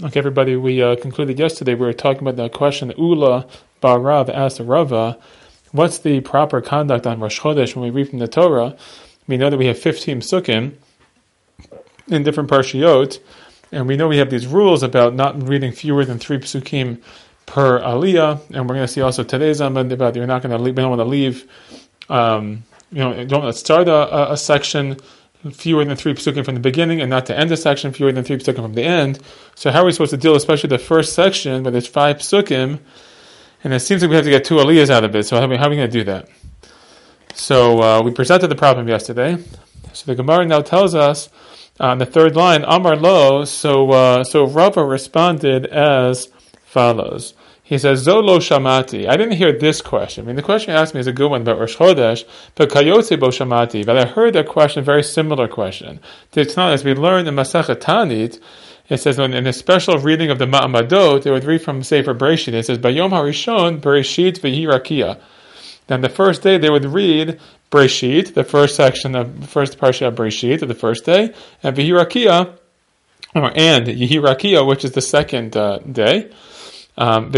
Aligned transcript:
Okay, 0.00 0.20
everybody, 0.20 0.54
we 0.54 0.80
uh, 0.80 0.94
concluded 0.94 1.40
yesterday. 1.40 1.74
We 1.74 1.84
were 1.84 1.92
talking 1.92 2.20
about 2.20 2.36
the 2.36 2.48
question 2.48 2.92
Ula 2.96 3.48
Barav 3.82 4.28
asked 4.28 4.60
Rava, 4.60 5.18
what's 5.72 5.98
the 5.98 6.20
proper 6.20 6.60
conduct 6.60 7.04
on 7.04 7.18
Rosh 7.18 7.40
Chodesh 7.40 7.74
when 7.74 7.82
we 7.82 7.90
read 7.90 8.10
from 8.10 8.20
the 8.20 8.28
Torah? 8.28 8.76
We 9.26 9.36
know 9.36 9.50
that 9.50 9.56
we 9.56 9.66
have 9.66 9.76
15 9.76 10.20
psukim 10.20 10.74
in 12.06 12.22
different 12.22 12.48
parshiot, 12.48 13.18
and 13.72 13.88
we 13.88 13.96
know 13.96 14.06
we 14.06 14.18
have 14.18 14.30
these 14.30 14.46
rules 14.46 14.84
about 14.84 15.16
not 15.16 15.48
reading 15.48 15.72
fewer 15.72 16.04
than 16.04 16.20
three 16.20 16.38
psukim 16.38 17.02
per 17.46 17.80
aliyah, 17.80 18.40
and 18.54 18.68
we're 18.68 18.76
going 18.76 18.86
to 18.86 18.92
see 18.92 19.00
also 19.00 19.24
today's 19.24 19.58
amud 19.58 19.90
about 19.90 20.14
you're 20.14 20.28
not 20.28 20.42
going 20.42 20.56
to 20.56 20.62
leave, 20.62 20.76
we 20.76 20.80
don't 20.80 20.96
want 20.96 21.00
to 21.00 21.06
leave, 21.06 21.44
um, 22.08 22.62
you 22.92 23.00
know, 23.00 23.24
don't 23.24 23.42
want 23.42 23.52
to 23.52 23.58
start 23.58 23.88
a, 23.88 24.30
a, 24.30 24.36
section 24.36 24.96
fewer 25.52 25.84
than 25.84 25.96
three 25.96 26.14
psukim 26.14 26.44
from 26.44 26.54
the 26.54 26.60
beginning, 26.60 27.00
and 27.00 27.10
not 27.10 27.26
to 27.26 27.38
end 27.38 27.50
a 27.52 27.56
section 27.56 27.92
fewer 27.92 28.12
than 28.12 28.24
three 28.24 28.36
psukim 28.36 28.62
from 28.62 28.74
the 28.74 28.82
end. 28.82 29.20
So 29.54 29.70
how 29.70 29.82
are 29.82 29.86
we 29.86 29.92
supposed 29.92 30.10
to 30.10 30.16
deal, 30.16 30.34
especially 30.34 30.68
the 30.68 30.78
first 30.78 31.12
section 31.12 31.62
where 31.62 31.70
there's 31.70 31.86
five 31.86 32.18
psukim, 32.18 32.80
and 33.64 33.72
it 33.72 33.80
seems 33.80 34.02
like 34.02 34.10
we 34.10 34.16
have 34.16 34.24
to 34.24 34.30
get 34.30 34.44
two 34.44 34.56
aliyahs 34.56 34.90
out 34.90 35.04
of 35.04 35.14
it. 35.14 35.24
So 35.24 35.36
how 35.36 35.44
are 35.44 35.48
we, 35.48 35.56
we 35.56 35.76
going 35.76 35.78
to 35.78 35.88
do 35.88 36.04
that? 36.04 36.28
So 37.34 37.82
uh, 37.82 38.02
we 38.02 38.10
presented 38.10 38.48
the 38.48 38.56
problem 38.56 38.88
yesterday. 38.88 39.38
So 39.92 40.06
the 40.06 40.14
Gemara 40.14 40.44
now 40.46 40.60
tells 40.60 40.94
us 40.94 41.28
on 41.80 41.98
the 41.98 42.06
third 42.06 42.34
line, 42.34 42.64
Amar 42.66 42.96
Lo. 42.96 43.44
So 43.44 43.90
uh, 43.90 44.24
so 44.24 44.46
Rava 44.46 44.84
responded 44.84 45.66
as 45.66 46.28
follows. 46.64 47.34
He 47.68 47.76
says, 47.76 48.06
Zolo 48.06 48.38
shamati. 48.38 49.06
I 49.06 49.18
didn't 49.18 49.36
hear 49.36 49.52
this 49.52 49.82
question. 49.82 50.24
I 50.24 50.26
mean, 50.28 50.36
the 50.36 50.42
question 50.42 50.72
you 50.72 50.78
asked 50.78 50.94
me 50.94 51.00
is 51.00 51.06
a 51.06 51.12
good 51.12 51.30
one 51.30 51.42
about 51.42 51.58
Rosh 51.58 51.76
Chodesh, 51.76 52.24
but 52.54 52.70
kayotze 52.70 53.20
bo 53.20 53.28
shamati. 53.28 53.84
But 53.84 53.98
I 53.98 54.06
heard 54.06 54.36
a 54.36 54.42
question, 54.42 54.82
very 54.82 55.02
similar 55.02 55.46
question. 55.48 56.00
It's 56.32 56.56
not 56.56 56.72
as 56.72 56.82
we 56.82 56.94
learned 56.94 57.28
in 57.28 57.34
Masachet 57.34 57.76
Tanit, 57.76 58.40
it 58.88 58.96
says 58.96 59.18
in 59.18 59.46
a 59.46 59.52
special 59.52 59.98
reading 59.98 60.30
of 60.30 60.38
the 60.38 60.46
Ma'amadot, 60.46 61.26
it 61.26 61.30
would 61.30 61.44
read 61.44 61.60
from 61.60 61.82
Sefer 61.82 62.14
Bereshit. 62.14 62.54
It 62.54 62.64
says, 62.64 62.78
Bayom 62.78 63.10
Harishon 63.10 63.82
Bereshit 63.82 64.40
v'Yirakia. 64.40 65.20
Then 65.88 66.00
the 66.00 66.08
first 66.08 66.40
day 66.40 66.56
they 66.56 66.70
would 66.70 66.86
read 66.86 67.38
Breshit, 67.70 68.32
the 68.32 68.44
first 68.44 68.76
section 68.76 69.14
of 69.14 69.42
the 69.42 69.46
first 69.46 69.78
parsha 69.78 70.08
of 70.08 70.14
Breshit 70.14 70.62
of 70.62 70.68
the 70.68 70.74
first 70.74 71.04
day, 71.04 71.34
and 71.62 71.76
Vihirakia, 71.76 72.56
or 73.34 73.52
and 73.54 73.86
Yehirakia, 73.88 74.66
which 74.66 74.86
is 74.86 74.92
the 74.92 75.02
second 75.02 75.54
uh, 75.54 75.80
day. 75.80 76.30
Um, 76.98 77.32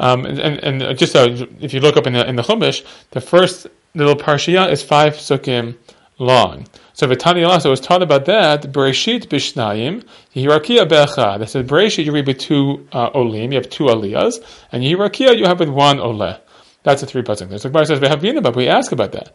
um, 0.00 0.26
and, 0.26 0.38
and, 0.38 0.82
and, 0.82 0.98
just 0.98 1.12
so 1.12 1.26
if 1.60 1.72
you 1.72 1.80
look 1.80 1.96
up 1.96 2.06
in 2.06 2.12
the, 2.12 2.28
in 2.28 2.36
the 2.36 2.42
Chumash, 2.42 2.84
the 3.12 3.20
first 3.20 3.66
little 3.94 4.16
parsha 4.16 4.70
is 4.70 4.82
five 4.82 5.14
psukim 5.14 5.76
long. 6.18 6.66
So 6.92 7.06
Vitani 7.06 7.46
Allah, 7.46 7.60
so 7.60 7.68
it 7.68 7.70
was 7.70 7.80
taught 7.80 8.02
about 8.02 8.24
that, 8.26 8.72
Bereshit 8.72 9.28
Bishnayim, 9.28 10.04
Yehirakia 10.34 10.88
Be'echad. 10.88 11.38
That 11.38 11.48
said, 11.48 11.68
Bereshit 11.68 12.04
you 12.04 12.12
read 12.12 12.26
with 12.26 12.38
two 12.38 12.88
uh, 12.92 13.10
olim, 13.14 13.52
you 13.52 13.58
have 13.58 13.70
two 13.70 13.84
aliyahs, 13.84 14.44
and 14.72 14.82
Yehirakia 14.82 15.38
you 15.38 15.44
have 15.44 15.60
with 15.60 15.68
one 15.68 15.98
oleh. 15.98 16.40
That's 16.82 17.02
a 17.02 17.06
three 17.06 17.22
pasuk. 17.22 17.60
So 17.60 17.68
Gemara 17.68 17.86
says 17.86 18.00
we 18.00 18.40
but 18.40 18.56
we 18.56 18.68
ask 18.68 18.92
about 18.92 19.12
that. 19.12 19.32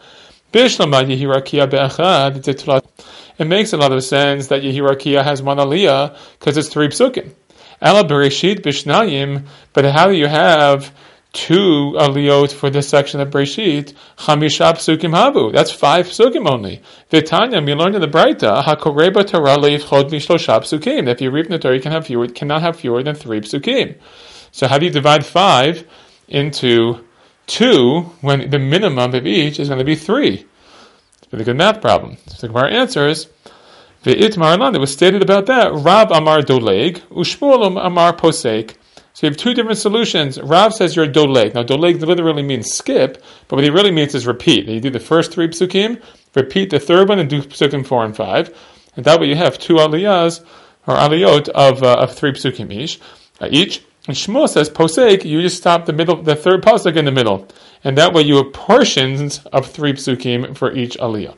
It 0.56 0.80
makes 3.48 3.74
a 3.74 3.78
lot 3.78 3.92
of 3.92 4.04
sense 4.04 4.48
that 4.48 4.62
Yehirakia 4.62 5.24
has 5.24 5.42
one 5.42 5.58
aliyah 5.58 6.16
because 6.40 6.58
it's 6.58 6.70
three 6.70 6.90
psukim. 6.90 7.32
Ela 7.84 8.04
Bereshit 8.04 8.62
Bishnayim, 8.62 9.46
but 9.74 9.86
how 9.86 10.08
do 10.08 10.14
you 10.14 10.28
have 10.28 10.96
two 11.34 11.94
aliyot 11.98 12.54
for 12.54 12.70
this 12.70 12.88
section 12.88 13.20
of 13.20 13.30
Bereshit? 13.30 13.94
Chamisha 14.18 14.74
psukim 14.74 15.14
habu. 15.14 15.52
That's 15.52 15.70
five 15.70 16.08
psukim 16.08 16.50
only. 16.50 16.82
Vitanya, 17.12 17.62
we 17.64 17.74
learned 17.74 17.96
in 17.96 18.02
the 18.02 18.08
Braita, 18.08 18.64
Hakoreba 18.64 19.28
Torah 19.28 19.58
leifchod 19.58 20.10
mishlosha 20.10 20.62
psukim. 20.62 21.08
If 21.10 21.22
you 21.22 21.30
read 21.30 21.50
the 21.50 21.60
Torah, 21.60 21.76
you 21.76 21.82
can 21.82 21.92
have 21.92 22.08
fewer, 22.08 22.28
cannot 22.28 22.62
have 22.62 22.78
fewer 22.78 23.04
than 23.04 23.16
three 23.16 23.42
psukim. 23.42 23.98
So 24.52 24.68
how 24.68 24.78
do 24.78 24.86
you 24.86 24.92
divide 24.92 25.26
five 25.26 25.86
into 26.28 27.04
two 27.48 28.02
when 28.22 28.50
the 28.50 28.60
minimum 28.60 29.14
of 29.14 29.28
each 29.28 29.60
is 29.60 29.68
going 29.68 29.80
to 29.80 29.86
be 29.86 29.96
three. 29.96 30.46
It's 31.22 31.34
a 31.34 31.44
good 31.44 31.58
math 31.58 31.82
problem. 31.82 32.18
So 32.28 32.48
the 32.48 32.54
Gemara 32.54 32.72
answers, 32.72 33.28
the 34.04 34.16
Itmar 34.16 34.76
It 34.76 34.80
was 34.80 34.92
stated 34.92 35.22
about 35.22 35.46
that, 35.46 35.74
Rav 35.74 36.12
Amar 36.12 36.42
Doleg, 36.42 37.00
Ushmuel 37.10 37.84
Amar 37.86 38.14
Posek. 38.14 38.76
So 39.14 39.26
you 39.26 39.30
have 39.30 39.38
two 39.38 39.54
different 39.54 39.78
solutions. 39.78 40.42
Rav 40.42 40.74
says 40.74 40.96
you're 40.96 41.08
doleg. 41.08 41.54
Now 41.54 41.64
doleg 41.64 42.02
literally 42.02 42.44
means 42.44 42.74
skip, 42.74 43.24
but 43.48 43.56
what 43.56 43.64
he 43.64 43.70
really 43.70 43.92
means 43.92 44.14
is 44.14 44.28
repeat. 44.28 44.68
You 44.68 44.82
do 44.82 44.90
the 44.90 45.00
first 45.00 45.32
three 45.32 45.48
psukim, 45.48 46.02
repeat 46.36 46.70
the 46.70 46.80
third 46.80 47.08
one, 47.08 47.20
and 47.20 47.30
do 47.30 47.44
psukim 47.44 47.86
four 47.86 48.04
and 48.04 48.16
five. 48.16 48.54
And 48.98 49.06
that 49.06 49.22
way 49.22 49.28
you 49.28 49.36
have 49.36 49.58
two 49.58 49.76
aliyahs, 49.76 50.44
or 50.86 50.96
aliyot, 50.96 51.48
of, 51.50 51.82
uh, 51.82 51.96
of 52.00 52.14
three 52.14 52.34
psukim 52.34 52.74
each. 52.74 53.00
Uh, 53.40 53.48
each. 53.52 53.84
And 54.08 54.18
Shmuel 54.18 54.50
says, 54.50 54.70
posek, 54.70 55.24
you 55.24 55.42
just 55.42 55.58
stop 55.58 55.86
the 55.86 55.94
middle, 55.94 56.22
the 56.22 56.36
third 56.36 56.62
pasuk 56.62 56.98
in 56.98 57.06
the 57.06 57.12
middle. 57.12 57.48
And 57.86 57.98
that 57.98 58.14
way 58.14 58.24
you 58.24 58.36
have 58.38 58.52
portions 58.52 59.40
of 59.54 59.66
three 59.72 59.94
psukim 59.94 60.58
for 60.58 60.74
each 60.74 60.98
aliyah. 60.98 61.38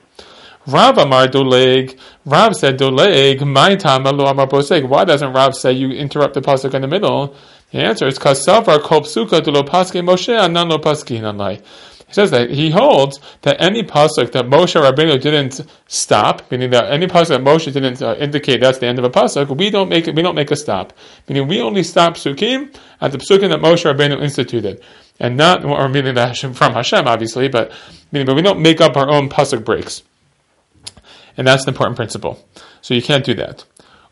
Rav 0.67 0.97
Amar 0.97 1.27
Doleg, 1.27 1.97
Rav 2.25 2.55
said 2.55 2.79
Doleg, 2.79 3.45
my 3.45 3.75
time 3.75 4.07
Amar 4.07 4.47
posek. 4.47 4.87
Why 4.87 5.05
doesn't 5.05 5.31
Rav 5.31 5.55
say 5.55 5.71
you 5.73 5.91
interrupt 5.91 6.33
the 6.33 6.41
pasuk 6.41 6.73
in 6.73 6.81
the 6.81 6.87
middle? 6.87 7.35
The 7.71 7.79
answer 7.79 8.07
is, 8.07 8.17
because 8.17 8.45
Savar 8.45 8.81
kol 8.81 9.01
psuka 9.01 9.45
lo 9.45 9.63
paske 9.63 10.03
Moshe 10.03 10.37
anan 10.39 10.69
lo 10.69 10.77
paskin. 10.77 11.61
He 12.07 12.13
says 12.13 12.31
that 12.31 12.49
he 12.51 12.69
holds 12.69 13.19
that 13.41 13.57
any 13.59 13.83
pasuk 13.83 14.31
that 14.31 14.45
Moshe 14.45 14.79
Rabbeinu 14.79 15.19
didn't 15.19 15.61
stop, 15.87 16.49
meaning 16.51 16.69
that 16.69 16.91
any 16.91 17.07
pasuk 17.07 17.29
that 17.29 17.41
Moshe 17.41 17.71
didn't 17.71 18.01
uh, 18.01 18.15
indicate 18.19 18.61
that's 18.61 18.77
the 18.77 18.87
end 18.87 18.97
of 18.97 19.05
a 19.05 19.09
pasuk, 19.09 19.55
we 19.55 19.69
don't 19.69 19.89
make 19.89 20.05
we 20.05 20.21
don't 20.21 20.35
make 20.35 20.51
a 20.51 20.55
stop. 20.55 20.93
Meaning 21.27 21.47
we 21.47 21.61
only 21.61 21.83
stop 21.83 22.15
psukim 22.15 22.75
at 23.01 23.11
the 23.11 23.17
psukim 23.17 23.49
that 23.49 23.59
Moshe 23.59 23.91
Rabbeinu 23.91 24.21
instituted, 24.21 24.81
and 25.19 25.35
not 25.37 25.65
or 25.65 25.89
meaning 25.89 26.15
that 26.15 26.37
from 26.55 26.73
Hashem 26.73 27.07
obviously, 27.07 27.49
but 27.49 27.71
meaning 28.11 28.25
but 28.25 28.35
we 28.35 28.41
don't 28.41 28.61
make 28.61 28.81
up 28.81 28.97
our 28.97 29.09
own 29.09 29.29
pasuk 29.29 29.65
breaks, 29.65 30.01
and 31.37 31.47
that's 31.47 31.63
an 31.63 31.69
important 31.69 31.95
principle. 31.95 32.45
So 32.81 32.93
you 32.93 33.01
can't 33.01 33.25
do 33.25 33.33
that. 33.35 33.65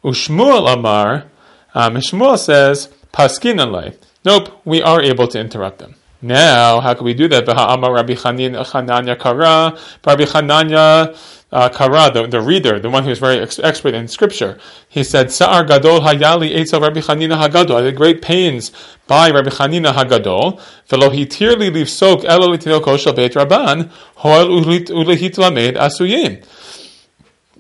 Ushmuel 0.04 0.72
Amar, 0.72 1.26
um, 1.74 1.96
Shmuel 1.96 2.38
says 2.38 2.90
paskin 3.14 3.60
alay. 3.60 3.96
Nope, 4.26 4.62
we 4.66 4.82
are 4.82 5.02
able 5.02 5.28
to 5.28 5.40
interrupt 5.40 5.80
them. 5.80 5.96
Now, 6.22 6.80
how 6.80 6.94
can 6.94 7.04
we 7.04 7.14
do 7.14 7.28
that? 7.28 7.46
Rabbi 7.46 8.14
Chananya 8.14 9.20
Kara, 9.20 9.78
Rabbi 10.06 10.24
Chananya 10.24 11.18
uh, 11.52 11.70
Kara, 11.70 12.12
the, 12.14 12.28
the 12.28 12.40
reader, 12.40 12.80
the 12.80 12.90
one 12.90 13.04
who's 13.04 13.20
very 13.20 13.40
ex- 13.40 13.60
expert 13.60 13.94
in 13.94 14.08
scripture, 14.08 14.58
he 14.88 15.04
said, 15.04 15.32
Sa'ar 15.32 15.66
Gadol 15.66 16.00
Hayali 16.00 16.56
Eitzel 16.56 16.82
Rabbi 16.82 17.02
Chanina 17.02 17.46
Hagadol. 17.46 17.86
I 17.86 17.92
great 17.92 18.22
pains 18.22 18.72
by 19.06 19.32
Rabbi 19.32 19.50
Chanina 19.50 19.92
Hagadol. 19.92 20.62
Velo 20.88 21.10
hitirli 21.10 21.74
leave 21.74 21.90
sok 21.90 22.24
elo 22.24 22.48
litinoko 22.48 22.98
shel 22.98 23.14
beit 23.14 23.34
rabban, 23.34 23.92
hoel 24.16 24.48
ulehit 24.48 25.38
lamed 25.38 25.76
asuyim 25.76 26.42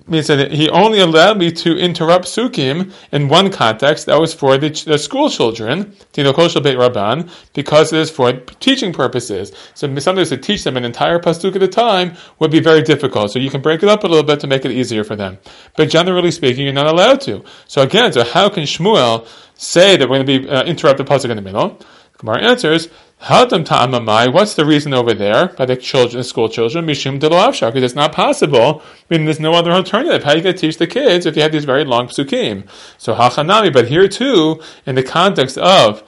means 0.07 0.27
that 0.27 0.51
he 0.51 0.69
only 0.69 0.99
allowed 0.99 1.37
me 1.37 1.51
to 1.51 1.77
interrupt 1.77 2.25
psukim 2.25 2.91
in 3.11 3.29
one 3.29 3.49
context, 3.51 4.05
that 4.05 4.19
was 4.19 4.33
for 4.33 4.57
the, 4.57 4.69
the 4.85 4.97
school 4.97 5.29
children, 5.29 5.93
Tinokosha 6.13 6.61
Beit 6.61 6.77
Rabban, 6.77 7.29
because 7.53 7.93
it 7.93 7.99
is 7.99 8.09
for 8.09 8.33
teaching 8.59 8.91
purposes. 8.91 9.53
So 9.73 9.87
sometimes 9.99 10.29
to 10.29 10.37
teach 10.37 10.63
them 10.63 10.77
an 10.77 10.83
entire 10.83 11.19
pasuk 11.19 11.55
at 11.55 11.63
a 11.63 11.67
time 11.67 12.15
would 12.39 12.51
be 12.51 12.59
very 12.59 12.81
difficult. 12.81 13.31
So 13.31 13.39
you 13.39 13.49
can 13.49 13.61
break 13.61 13.81
it 13.81 13.89
up 13.89 14.03
a 14.03 14.07
little 14.07 14.23
bit 14.23 14.39
to 14.41 14.47
make 14.47 14.65
it 14.65 14.71
easier 14.71 15.03
for 15.03 15.15
them. 15.15 15.37
But 15.77 15.89
generally 15.89 16.31
speaking, 16.31 16.65
you're 16.65 16.73
not 16.73 16.87
allowed 16.87 17.21
to. 17.21 17.43
So 17.67 17.81
again, 17.81 18.11
so 18.11 18.23
how 18.23 18.49
can 18.49 18.63
Shmuel 18.63 19.27
say 19.55 19.95
that 19.95 20.09
we're 20.09 20.23
going 20.23 20.27
to 20.27 20.39
be 20.39 20.49
uh, 20.49 20.63
pasuk 20.65 21.29
in 21.29 21.37
the 21.37 21.41
middle? 21.41 21.79
Gemara 22.17 22.41
answers, 22.41 22.89
What's 23.19 24.55
the 24.55 24.65
reason 24.65 24.93
over 24.93 25.13
there 25.13 25.47
by 25.47 25.65
the 25.65 25.77
children, 25.77 26.17
the 26.17 26.23
school 26.23 26.49
children? 26.49 26.85
Mishum 26.85 27.19
because 27.19 27.83
it's 27.83 27.95
not 27.95 28.11
possible. 28.11 28.81
I 28.83 29.03
mean, 29.09 29.25
there's 29.25 29.39
no 29.39 29.53
other 29.53 29.71
alternative. 29.71 30.23
How 30.23 30.31
are 30.31 30.37
you 30.37 30.43
going 30.43 30.55
to 30.55 30.61
teach 30.61 30.77
the 30.77 30.87
kids 30.87 31.25
if 31.25 31.35
you 31.35 31.41
have 31.41 31.53
these 31.53 31.63
very 31.65 31.85
long 31.85 32.07
psukim? 32.07 32.67
So 32.97 33.15
hachanami, 33.15 33.71
but 33.71 33.87
here 33.87 34.07
too, 34.09 34.61
in 34.85 34.95
the 34.95 35.03
context 35.03 35.57
of 35.57 36.03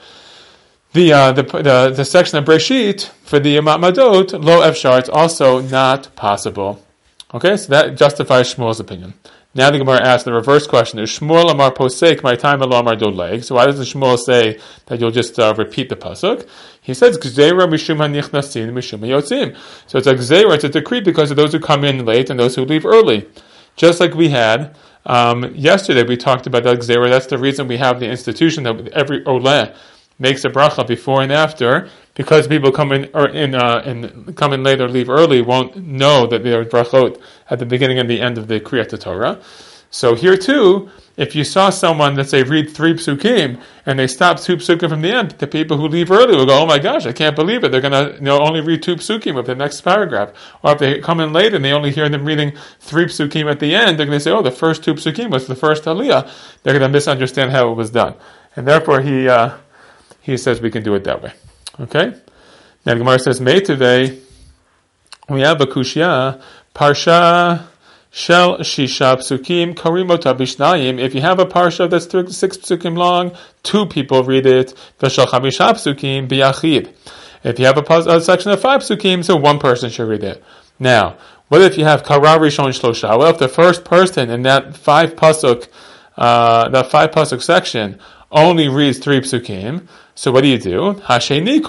the, 0.92 1.12
uh, 1.12 1.32
the, 1.32 1.42
the, 1.42 1.92
the, 1.94 2.04
section 2.04 2.38
of 2.38 2.44
Breshit, 2.44 3.08
for 3.22 3.38
the 3.38 3.56
Madot, 3.56 4.32
lo 4.32 4.60
efshar, 4.60 4.98
it's 4.98 5.08
also 5.08 5.60
not 5.60 6.14
possible. 6.16 6.82
Okay, 7.34 7.56
so 7.56 7.68
that 7.68 7.96
justifies 7.96 8.54
Shmuel's 8.54 8.80
opinion. 8.80 9.14
Now 9.56 9.70
the 9.70 9.78
Gemara 9.78 10.02
asks 10.02 10.24
the 10.24 10.34
reverse 10.34 10.66
question: 10.66 10.98
Is 10.98 11.08
Shmuel 11.08 11.50
Amar 11.50 11.72
Posek 11.72 12.22
my 12.22 12.36
time 12.36 12.60
Amar 12.60 12.94
Doleg? 12.94 13.42
So 13.42 13.54
why 13.54 13.64
doesn't 13.64 13.86
Shmuel 13.86 14.18
say 14.18 14.60
that 14.84 15.00
you'll 15.00 15.10
just 15.10 15.38
uh, 15.38 15.54
repeat 15.56 15.88
the 15.88 15.96
pasuk? 15.96 16.46
He 16.82 16.92
says 16.92 17.16
Gzeira 17.16 17.66
Mishum 17.66 17.96
Hanichnasin 17.96 18.70
Mishum 18.72 19.00
Yotzim. 19.00 19.56
So 19.86 19.96
it's 19.96 20.06
a 20.06 20.14
Gzeira, 20.14 20.56
it's 20.56 20.64
a 20.64 20.68
decree 20.68 21.00
because 21.00 21.30
of 21.30 21.38
those 21.38 21.52
who 21.52 21.58
come 21.58 21.84
in 21.84 22.04
late 22.04 22.28
and 22.28 22.38
those 22.38 22.54
who 22.54 22.66
leave 22.66 22.84
early. 22.84 23.26
Just 23.76 23.98
like 23.98 24.12
we 24.12 24.28
had 24.28 24.76
um, 25.06 25.54
yesterday, 25.54 26.02
we 26.02 26.18
talked 26.18 26.46
about 26.46 26.64
that 26.64 26.78
Gzeira. 26.80 27.08
That's 27.08 27.26
the 27.26 27.38
reason 27.38 27.66
we 27.66 27.78
have 27.78 27.98
the 27.98 28.10
institution 28.10 28.64
that 28.64 28.88
every 28.88 29.24
Oleh 29.24 29.74
makes 30.18 30.44
a 30.44 30.48
bracha 30.48 30.86
before 30.86 31.22
and 31.22 31.32
after, 31.32 31.88
because 32.14 32.46
people 32.46 32.72
come 32.72 32.92
in 32.92 33.10
or 33.14 33.28
in 33.28 33.54
uh, 33.54 33.82
in 33.84 34.34
come 34.34 34.52
in 34.52 34.62
late 34.62 34.80
or 34.80 34.88
leave 34.88 35.10
early 35.10 35.42
won't 35.42 35.76
know 35.76 36.26
that 36.26 36.42
there 36.42 36.60
are 36.60 36.64
brachot 36.64 37.20
at 37.50 37.58
the 37.58 37.66
beginning 37.66 37.98
and 37.98 38.08
the 38.08 38.20
end 38.20 38.38
of 38.38 38.48
the 38.48 38.58
Kriyat 38.60 38.98
Torah. 39.00 39.40
So 39.90 40.14
here 40.14 40.36
too, 40.36 40.90
if 41.16 41.34
you 41.34 41.44
saw 41.44 41.70
someone 41.70 42.14
that 42.16 42.28
say 42.28 42.42
read 42.42 42.70
three 42.70 42.94
psukim 42.94 43.60
and 43.86 43.98
they 43.98 44.06
stop 44.06 44.40
two 44.40 44.56
psukim 44.56 44.88
from 44.88 45.00
the 45.00 45.10
end, 45.10 45.30
the 45.32 45.46
people 45.46 45.76
who 45.76 45.88
leave 45.88 46.10
early 46.10 46.36
will 46.36 46.44
go, 46.44 46.62
"Oh 46.62 46.66
my 46.66 46.78
gosh, 46.78 47.06
I 47.06 47.12
can't 47.12 47.36
believe 47.36 47.64
it! 47.64 47.70
They're 47.70 47.80
to 47.80 48.14
you 48.16 48.20
know, 48.20 48.40
only 48.40 48.60
read 48.60 48.82
two 48.82 48.96
psukim 48.96 49.38
of 49.38 49.46
the 49.46 49.54
next 49.54 49.82
paragraph." 49.82 50.32
Or 50.62 50.72
if 50.72 50.78
they 50.78 50.98
come 51.00 51.20
in 51.20 51.32
late 51.32 51.54
and 51.54 51.64
they 51.64 51.72
only 51.72 51.92
hear 51.92 52.08
them 52.08 52.24
reading 52.24 52.52
three 52.80 53.06
psukim 53.06 53.50
at 53.50 53.60
the 53.60 53.74
end, 53.74 53.98
they're 53.98 54.06
to 54.06 54.20
say, 54.20 54.32
"Oh, 54.32 54.42
the 54.42 54.50
first 54.50 54.82
two 54.82 54.94
psukim 54.94 55.30
was 55.30 55.46
the 55.46 55.54
first 55.54 55.84
aliyah." 55.84 56.28
They're 56.62 56.78
to 56.78 56.88
misunderstand 56.88 57.52
how 57.52 57.70
it 57.70 57.74
was 57.74 57.90
done, 57.90 58.14
and 58.56 58.66
therefore 58.66 59.00
he 59.00 59.28
uh, 59.28 59.52
he 60.26 60.36
says 60.36 60.60
we 60.60 60.70
can 60.70 60.82
do 60.82 60.94
it 60.94 61.04
that 61.04 61.22
way. 61.22 61.32
Okay. 61.80 62.12
Now 62.84 62.94
the 62.94 62.98
Gemara 62.98 63.18
says, 63.18 63.40
"Meitivei." 63.40 64.20
We 65.28 65.40
have 65.40 65.60
a 65.60 65.66
kushya 65.66 66.40
parsha. 66.74 67.66
Shel 68.10 68.58
Shisha 68.60 69.16
Psukim 69.16 69.74
Karimota 69.74 70.34
Bishnayim. 70.34 70.98
If 70.98 71.14
you 71.14 71.20
have 71.20 71.38
a 71.38 71.44
parsha 71.44 71.90
that's 71.90 72.06
six 72.34 72.56
psukim 72.56 72.96
long, 72.96 73.36
two 73.62 73.84
people 73.84 74.24
read 74.24 74.46
it. 74.46 74.72
V'shel 74.98 75.26
Chamisha 75.26 75.72
Psukim 75.72 76.26
Biyachid. 76.26 76.94
If 77.44 77.58
you 77.58 77.66
have 77.66 77.76
a, 77.76 77.98
a, 78.10 78.20
section 78.22 78.52
of 78.52 78.60
five 78.60 78.80
psukim, 78.80 79.22
so 79.22 79.36
one 79.36 79.58
person 79.58 79.90
should 79.90 80.08
read 80.08 80.24
it. 80.24 80.42
Now, 80.78 81.18
what 81.48 81.60
if 81.60 81.76
you 81.76 81.84
have 81.84 82.04
Kara 82.04 82.38
Rishon 82.38 82.68
Shlosha? 82.68 83.18
Well, 83.18 83.28
if 83.30 83.38
the 83.38 83.48
first 83.48 83.84
person 83.84 84.30
in 84.30 84.42
that 84.42 84.76
five 84.76 85.14
pasuk, 85.14 85.68
uh, 86.16 86.70
that 86.70 86.90
five 86.90 87.10
pasuk 87.10 87.42
section 87.42 88.00
only 88.32 88.68
reads 88.68 88.98
three 88.98 89.20
psukim, 89.20 89.86
so 90.18 90.32
what 90.32 90.40
do 90.40 90.48
you 90.48 90.56
do? 90.58 90.94
Hasheni. 91.04 91.60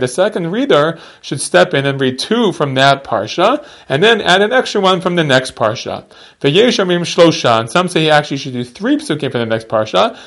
The 0.00 0.08
second 0.08 0.50
reader 0.50 0.98
should 1.22 1.40
step 1.40 1.72
in 1.72 1.86
and 1.86 1.98
read 1.98 2.18
two 2.18 2.52
from 2.52 2.74
that 2.74 3.04
parsha, 3.04 3.66
and 3.88 4.02
then 4.02 4.20
add 4.20 4.42
an 4.42 4.52
extra 4.52 4.82
one 4.82 5.00
from 5.00 5.16
the 5.16 5.24
next 5.24 5.54
parsha. 5.54 6.04
And 7.58 7.70
some 7.70 7.88
say 7.88 8.02
he 8.02 8.10
actually 8.10 8.36
should 8.36 8.52
do 8.52 8.64
three 8.64 8.98
psukim 8.98 9.32
from 9.32 9.40
the 9.40 9.46
next 9.46 9.68
parsha. 9.68 10.18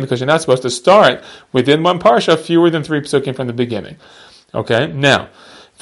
Because 0.00 0.20
you're 0.20 0.26
not 0.26 0.40
supposed 0.40 0.62
to 0.62 0.70
start 0.70 1.22
within 1.52 1.82
one 1.82 1.98
parsha 1.98 2.38
fewer 2.38 2.70
than 2.70 2.82
three 2.82 3.02
psukim 3.02 3.36
from 3.36 3.46
the 3.46 3.52
beginning. 3.52 3.96
Okay. 4.54 4.86
Now. 4.86 5.28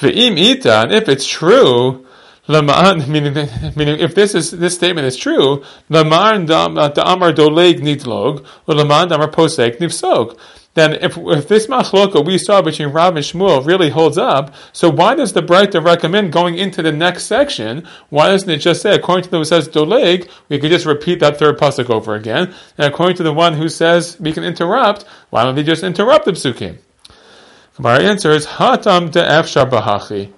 And 0.01 0.19
if 0.19 1.07
it's 1.07 1.25
true 1.25 2.04
Laman, 2.47 2.99
meaning, 3.11 3.33
meaning 3.75 3.99
if 3.99 4.15
this 4.15 4.35
is 4.35 4.51
this 4.51 4.75
statement 4.75 5.07
is 5.07 5.17
true, 5.17 5.63
Laman 5.89 6.49
uh, 6.49 6.67
da'amar 6.89 7.33
doleg 7.33 7.79
nidlog, 7.79 8.45
or 8.67 8.75
Laman 8.75 9.09
da'amar 9.09 9.31
posek 9.31 9.77
nifsog. 9.77 10.37
Then 10.75 10.95
if, 10.95 11.17
if 11.17 11.47
this 11.47 11.67
machloka 11.67 12.23
we 12.23 12.37
saw 12.37 12.61
between 12.61 12.89
Rav 12.89 13.15
and 13.15 13.25
Shmuel 13.25 13.65
really 13.65 13.89
holds 13.89 14.17
up, 14.17 14.53
so 14.73 14.89
why 14.89 15.15
does 15.15 15.31
the 15.31 15.41
Breita 15.41 15.83
recommend 15.83 16.33
going 16.33 16.57
into 16.57 16.81
the 16.81 16.91
next 16.91 17.23
section? 17.23 17.87
Why 18.09 18.27
doesn't 18.27 18.49
it 18.49 18.57
just 18.57 18.81
say, 18.81 18.93
according 18.93 19.23
to 19.23 19.29
the 19.29 19.37
one 19.37 19.41
who 19.41 19.45
says 19.45 19.69
doleg, 19.69 20.29
we 20.49 20.59
could 20.59 20.71
just 20.71 20.85
repeat 20.85 21.21
that 21.21 21.39
third 21.39 21.57
pasuk 21.57 21.89
over 21.89 22.13
again? 22.13 22.53
And 22.77 22.93
according 22.93 23.15
to 23.17 23.23
the 23.23 23.31
one 23.31 23.53
who 23.53 23.69
says 23.69 24.19
we 24.19 24.33
can 24.33 24.43
interrupt, 24.43 25.03
why 25.29 25.43
don't 25.43 25.55
they 25.55 25.63
just 25.63 25.81
interrupt 25.81 26.25
the 26.25 26.31
psukim? 26.33 26.77
Our 27.81 27.99
answer 27.99 28.31
is 28.31 28.45
hatam 28.45 29.11
de 29.11 29.21
efshar 29.21 30.29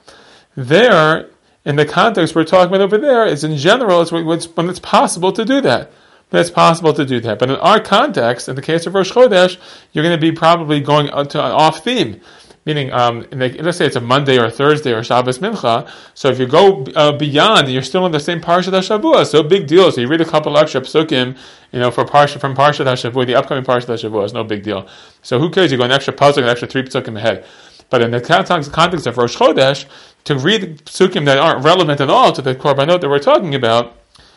There, 0.56 1.30
in 1.68 1.76
the 1.76 1.86
context 1.86 2.34
we're 2.34 2.46
talking 2.46 2.74
about 2.74 2.80
over 2.80 2.98
there 2.98 3.26
is 3.26 3.44
in 3.44 3.58
general 3.58 4.02
it's 4.02 4.12
when 4.12 4.70
it's 4.70 4.80
possible 4.80 5.34
to 5.34 5.44
do 5.44 5.60
that. 5.62 5.92
When 6.30 6.40
it's 6.40 6.50
possible 6.50 6.94
to 6.94 7.06
do 7.06 7.20
that. 7.20 7.40
But 7.40 7.50
in 7.50 7.58
our 7.58 7.82
context, 7.82 8.48
in 8.48 8.56
the 8.56 8.62
case 8.62 8.86
of 8.86 8.96
Rosh 8.96 9.12
Chodesh, 9.12 9.58
you're 9.92 10.04
going 10.04 10.16
to 10.16 10.22
be 10.22 10.32
probably 10.32 10.80
going 10.80 11.08
to 11.08 11.46
an 11.46 11.52
off 11.52 11.84
theme. 11.84 12.22
Meaning, 12.66 12.92
um, 12.92 13.26
the, 13.32 13.50
let's 13.62 13.78
say 13.78 13.86
it's 13.86 13.96
a 13.96 14.02
Monday 14.02 14.38
or 14.38 14.46
a 14.46 14.52
Thursday 14.52 14.94
or 14.94 15.04
Shabbos 15.04 15.40
Mincha. 15.40 15.90
So 16.14 16.30
if 16.30 16.40
you 16.40 16.48
go 16.48 16.86
uh, 16.96 17.14
beyond, 17.14 17.70
you're 17.70 17.82
still 17.82 18.06
in 18.06 18.12
the 18.12 18.20
same 18.20 18.42
Parshat 18.42 18.74
HaShavua. 18.74 19.26
So 19.26 19.44
big 19.44 19.68
deal. 19.68 19.90
So 19.92 20.02
you 20.02 20.08
read 20.08 20.20
a 20.20 20.26
couple 20.26 20.58
extra 20.58 20.82
psukim, 20.82 21.38
you 21.72 21.80
know, 21.80 21.92
for 21.92 22.04
Parsha 22.04 22.40
from 22.42 22.56
Parshat 22.56 22.86
HaShavua, 22.86 23.26
the 23.26 23.36
upcoming 23.36 23.64
Parshat 23.64 23.88
HaShavua 23.88 24.26
is 24.26 24.34
no 24.34 24.44
big 24.44 24.64
deal. 24.64 24.88
So 25.22 25.40
who 25.40 25.50
cares? 25.50 25.72
You 25.72 25.78
go 25.78 25.86
an 25.86 25.92
extra 25.92 26.14
pasuk, 26.14 26.40
an 26.40 26.50
extra 26.50 26.68
three 26.68 26.84
psukim 26.84 27.18
ahead. 27.18 27.46
But 27.90 28.02
in 28.02 28.12
the 28.12 28.22
context 28.22 29.08
of 29.08 29.18
Rosh 29.18 29.38
Chodesh, 29.38 29.86
to 30.26 30.38
read 30.38 30.86
psukim 30.86 31.26
that 31.26 31.38
aren't 31.38 31.64
relevant 31.64 32.02
at 32.02 32.10
all 32.10 32.34
to 32.34 32.42
the 32.42 32.54
korbanot 32.54 33.02
that 33.02 33.10
we're 33.10 33.20
talking 33.20 33.56
about, 33.56 33.96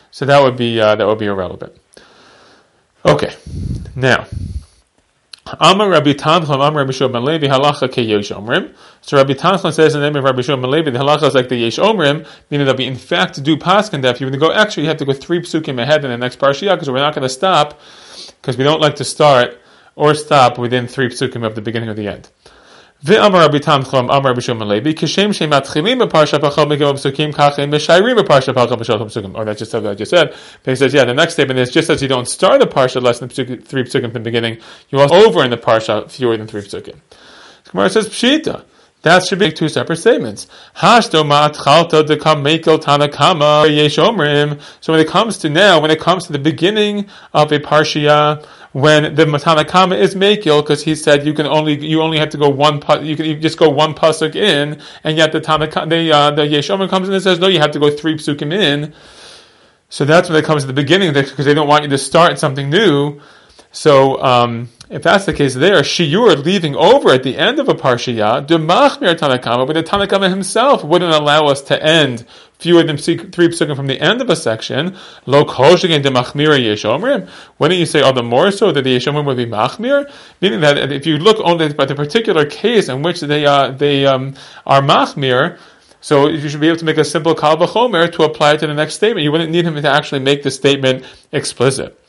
so 0.09 0.25
that 0.25 0.41
would 0.41 0.55
be 0.55 0.79
uh, 0.79 0.95
that 0.95 1.05
would 1.05 1.19
be 1.19 1.25
irrelevant. 1.25 1.75
Okay, 3.05 3.35
now. 3.95 4.25
Amar 5.59 5.89
Rabbi 5.89 6.13
Tanchum, 6.13 6.55
Amar 6.55 6.83
Rabbi 6.83 6.91
Shua 6.91 7.07
Levi, 7.07 7.47
halacha 7.47 7.91
ke 7.91 7.97
yesh 7.97 8.29
omrim. 8.29 8.73
So 9.01 9.17
Rabbi 9.17 9.33
Tanchum 9.33 9.73
says 9.73 9.95
in 9.95 9.99
the 9.99 10.07
name 10.07 10.15
of 10.15 10.23
Rabbi 10.23 10.41
Shua 10.41 10.55
Levi, 10.55 10.91
the 10.91 10.99
halacha 10.99 11.23
is 11.23 11.35
like 11.35 11.49
the 11.49 11.57
yesh 11.57 11.77
omrim, 11.77 12.25
meaning 12.49 12.67
that 12.67 12.77
we 12.77 12.85
in 12.85 12.95
fact 12.95 13.43
do 13.43 13.57
paskin 13.57 14.01
that 14.03 14.15
if 14.15 14.21
you're 14.21 14.29
going 14.29 14.39
to 14.39 14.47
go 14.47 14.53
extra, 14.53 14.83
you 14.83 14.87
have 14.87 14.97
to 14.97 15.05
go 15.05 15.13
three 15.13 15.39
psukim 15.41 15.81
ahead 15.81 16.05
in 16.05 16.11
the 16.11 16.17
next 16.17 16.39
parsha 16.39 16.73
because 16.73 16.89
we're 16.89 16.99
not 16.99 17.13
going 17.13 17.23
to 17.23 17.29
stop 17.29 17.79
because 18.39 18.55
we 18.55 18.63
don't 18.63 18.79
like 18.79 18.95
to 18.95 19.03
start 19.03 19.59
or 19.95 20.13
stop 20.13 20.57
within 20.57 20.87
three 20.87 21.09
psukim 21.09 21.45
of 21.45 21.55
the 21.55 21.61
beginning 21.61 21.89
or 21.89 21.95
the 21.95 22.07
end. 22.07 22.29
ואמר 23.04 23.44
רבי 23.44 23.58
תנחום, 23.58 24.10
אמר 24.10 24.30
רבי 24.30 24.40
שמעון 24.40 24.68
לוי, 24.68 24.94
כשם 24.96 25.32
שמתחילים 25.32 25.98
בפרשה 25.98 26.38
פחות 26.38 26.68
מכמה 26.68 26.94
פסוקים, 26.94 27.32
כך 27.32 27.58
הם 27.58 27.74
משיירים 27.74 28.16
בפרשה 28.16 28.52
pachal 28.52 28.76
מכמה 28.80 29.06
פסוקים. 29.08 29.36
Or 29.36 29.44
that's 29.44 29.58
just 29.58 29.72
what 29.72 29.86
I 29.86 29.94
just 29.94 30.10
said. 30.10 30.34
But 30.64 30.70
he 30.70 30.76
says, 30.76 30.94
yeah, 30.94 31.04
the 31.04 31.14
next 31.14 31.34
statement 31.34 31.58
is 31.60 31.70
just 31.70 31.90
as 31.90 32.02
you 32.02 32.08
don't 32.08 32.28
start 32.28 32.60
the 32.60 32.66
parsha 32.66 33.02
less 33.02 33.18
than 33.18 33.28
three 33.28 33.84
psukim 33.84 34.12
from 34.12 34.12
the 34.12 34.20
beginning, 34.20 34.58
you 34.90 34.98
also 34.98 35.14
over 35.14 35.44
in 35.44 35.50
the 35.50 35.56
parsha 35.56 36.10
fewer 36.10 36.36
than 36.36 36.46
three 36.46 36.62
psukim. 36.62 36.96
Gemara 37.70 37.90
says, 37.90 38.08
pshita. 38.08 38.64
That 39.03 39.25
should 39.25 39.39
be 39.39 39.51
two 39.51 39.67
separate 39.67 39.97
statements. 39.97 40.45
Tanakama. 42.79 44.61
So 44.79 44.93
when 44.93 45.01
it 45.01 45.07
comes 45.07 45.37
to 45.39 45.49
now, 45.49 45.79
when 45.81 45.89
it 45.89 45.99
comes 45.99 46.27
to 46.27 46.31
the 46.31 46.39
beginning 46.39 47.07
of 47.33 47.51
a 47.51 47.59
parsha, 47.59 48.45
when 48.73 49.15
the 49.15 49.25
Matanakama 49.25 49.97
is 49.97 50.13
Mekil, 50.13 50.61
because 50.61 50.83
he 50.83 50.93
said 50.93 51.25
you 51.25 51.33
can 51.33 51.47
only 51.47 51.83
you 51.83 52.01
only 52.01 52.19
have 52.19 52.29
to 52.29 52.37
go 52.37 52.47
one 52.49 52.75
you 53.03 53.15
can 53.15 53.41
just 53.41 53.57
go 53.57 53.69
one 53.69 53.95
pasuk 53.95 54.35
in, 54.35 54.79
and 55.03 55.17
yet 55.17 55.31
the 55.31 55.41
Tanakama 55.41 55.89
the 55.89 56.11
uh, 56.11 56.31
the 56.31 56.87
comes 56.87 57.07
in 57.07 57.13
and 57.15 57.23
says 57.23 57.39
no, 57.39 57.47
you 57.47 57.59
have 57.59 57.71
to 57.71 57.79
go 57.79 57.89
three 57.89 58.15
psukim 58.15 58.53
in. 58.53 58.93
So 59.89 60.05
that's 60.05 60.29
when 60.29 60.37
it 60.37 60.45
comes 60.45 60.61
to 60.63 60.67
the 60.67 60.73
beginning, 60.73 61.11
because 61.11 61.43
they 61.43 61.55
don't 61.55 61.67
want 61.67 61.83
you 61.83 61.89
to 61.89 61.97
start 61.97 62.37
something 62.37 62.69
new. 62.69 63.19
So 63.71 64.21
um, 64.23 64.69
if 64.91 65.03
that's 65.03 65.25
the 65.25 65.33
case 65.33 65.55
there, 65.55 65.81
shiur 65.81 66.43
leaving 66.43 66.75
over 66.75 67.11
at 67.11 67.23
the 67.23 67.37
end 67.37 67.59
of 67.59 67.69
a 67.69 67.73
parshiya, 67.73 68.45
demachmir 68.45 69.15
Tanakama, 69.15 69.65
but 69.65 69.73
the 69.73 69.83
Tanakama 69.83 70.29
himself 70.29 70.83
wouldn't 70.83 71.13
allow 71.13 71.45
us 71.45 71.61
to 71.61 71.81
end 71.81 72.25
fewer 72.59 72.83
than 72.83 72.97
three 72.97 73.15
psukim 73.15 73.75
from 73.75 73.87
the 73.87 73.99
end 74.01 74.21
of 74.21 74.29
a 74.29 74.35
section. 74.35 74.97
Lo 75.25 75.45
koshigen 75.45 76.03
demachmir 76.03 76.59
yeshomrim. 76.59 77.29
Don't 77.57 77.71
you 77.71 77.85
say 77.85 78.01
all 78.01 78.11
the 78.11 78.21
more 78.21 78.51
so 78.51 78.73
that 78.73 78.83
the 78.83 78.97
yeshomrim 78.97 79.25
would 79.25 79.37
be 79.37 79.45
machmir? 79.45 80.11
Meaning 80.41 80.59
that 80.59 80.91
if 80.91 81.05
you 81.05 81.17
look 81.17 81.37
only 81.39 81.67
at 81.67 81.77
the 81.87 81.95
particular 81.95 82.45
case 82.45 82.89
in 82.89 83.01
which 83.01 83.21
they 83.21 83.45
uh, 83.45 83.71
they 83.71 84.05
um, 84.05 84.35
are 84.65 84.81
machmir. 84.81 85.57
So 86.01 86.27
you 86.27 86.49
should 86.49 86.59
be 86.59 86.67
able 86.67 86.79
to 86.79 86.85
make 86.85 86.97
a 86.97 87.05
simple 87.05 87.35
kal 87.35 87.57
to 87.57 88.23
apply 88.23 88.53
it 88.53 88.59
to 88.59 88.67
the 88.67 88.73
next 88.73 88.95
statement. 88.95 89.23
You 89.23 89.31
wouldn't 89.31 89.51
need 89.51 89.65
him 89.65 89.75
to 89.75 89.89
actually 89.89 90.19
make 90.19 90.41
the 90.41 90.49
statement 90.49 91.05
explicit. 91.31 92.00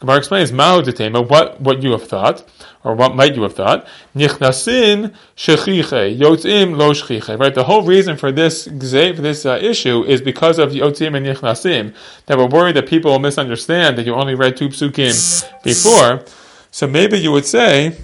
Gemara 0.00 0.18
explains, 0.18 0.52
Mao 0.52 0.82
detema, 0.82 1.26
what, 1.26 1.58
what 1.58 1.82
you 1.82 1.92
have 1.92 2.06
thought, 2.06 2.44
or 2.84 2.94
what 2.94 3.16
might 3.16 3.34
you 3.34 3.42
have 3.42 3.54
thought? 3.54 3.86
Nichnasin 4.14 5.14
shechiche, 5.34 6.18
yotzim 6.18 6.76
lo 6.76 6.92
shechiche. 6.92 7.38
Right, 7.38 7.54
the 7.54 7.64
whole 7.64 7.82
reason 7.82 8.18
for 8.18 8.30
this 8.30 8.64
for 8.64 8.72
this 8.72 9.46
uh, 9.46 9.58
issue 9.62 10.04
is 10.04 10.20
because 10.20 10.58
of 10.58 10.72
yotzim 10.72 11.16
and 11.16 11.24
nichnasim, 11.24 11.94
that 12.26 12.36
we're 12.36 12.46
worried 12.46 12.76
that 12.76 12.86
people 12.86 13.10
will 13.10 13.18
misunderstand 13.18 13.96
that 13.96 14.04
you 14.04 14.14
only 14.14 14.34
read 14.34 14.56
two 14.56 14.68
psukim 14.68 15.62
before. 15.62 16.24
So 16.70 16.86
maybe 16.86 17.18
you 17.18 17.32
would 17.32 17.46
say, 17.46 17.96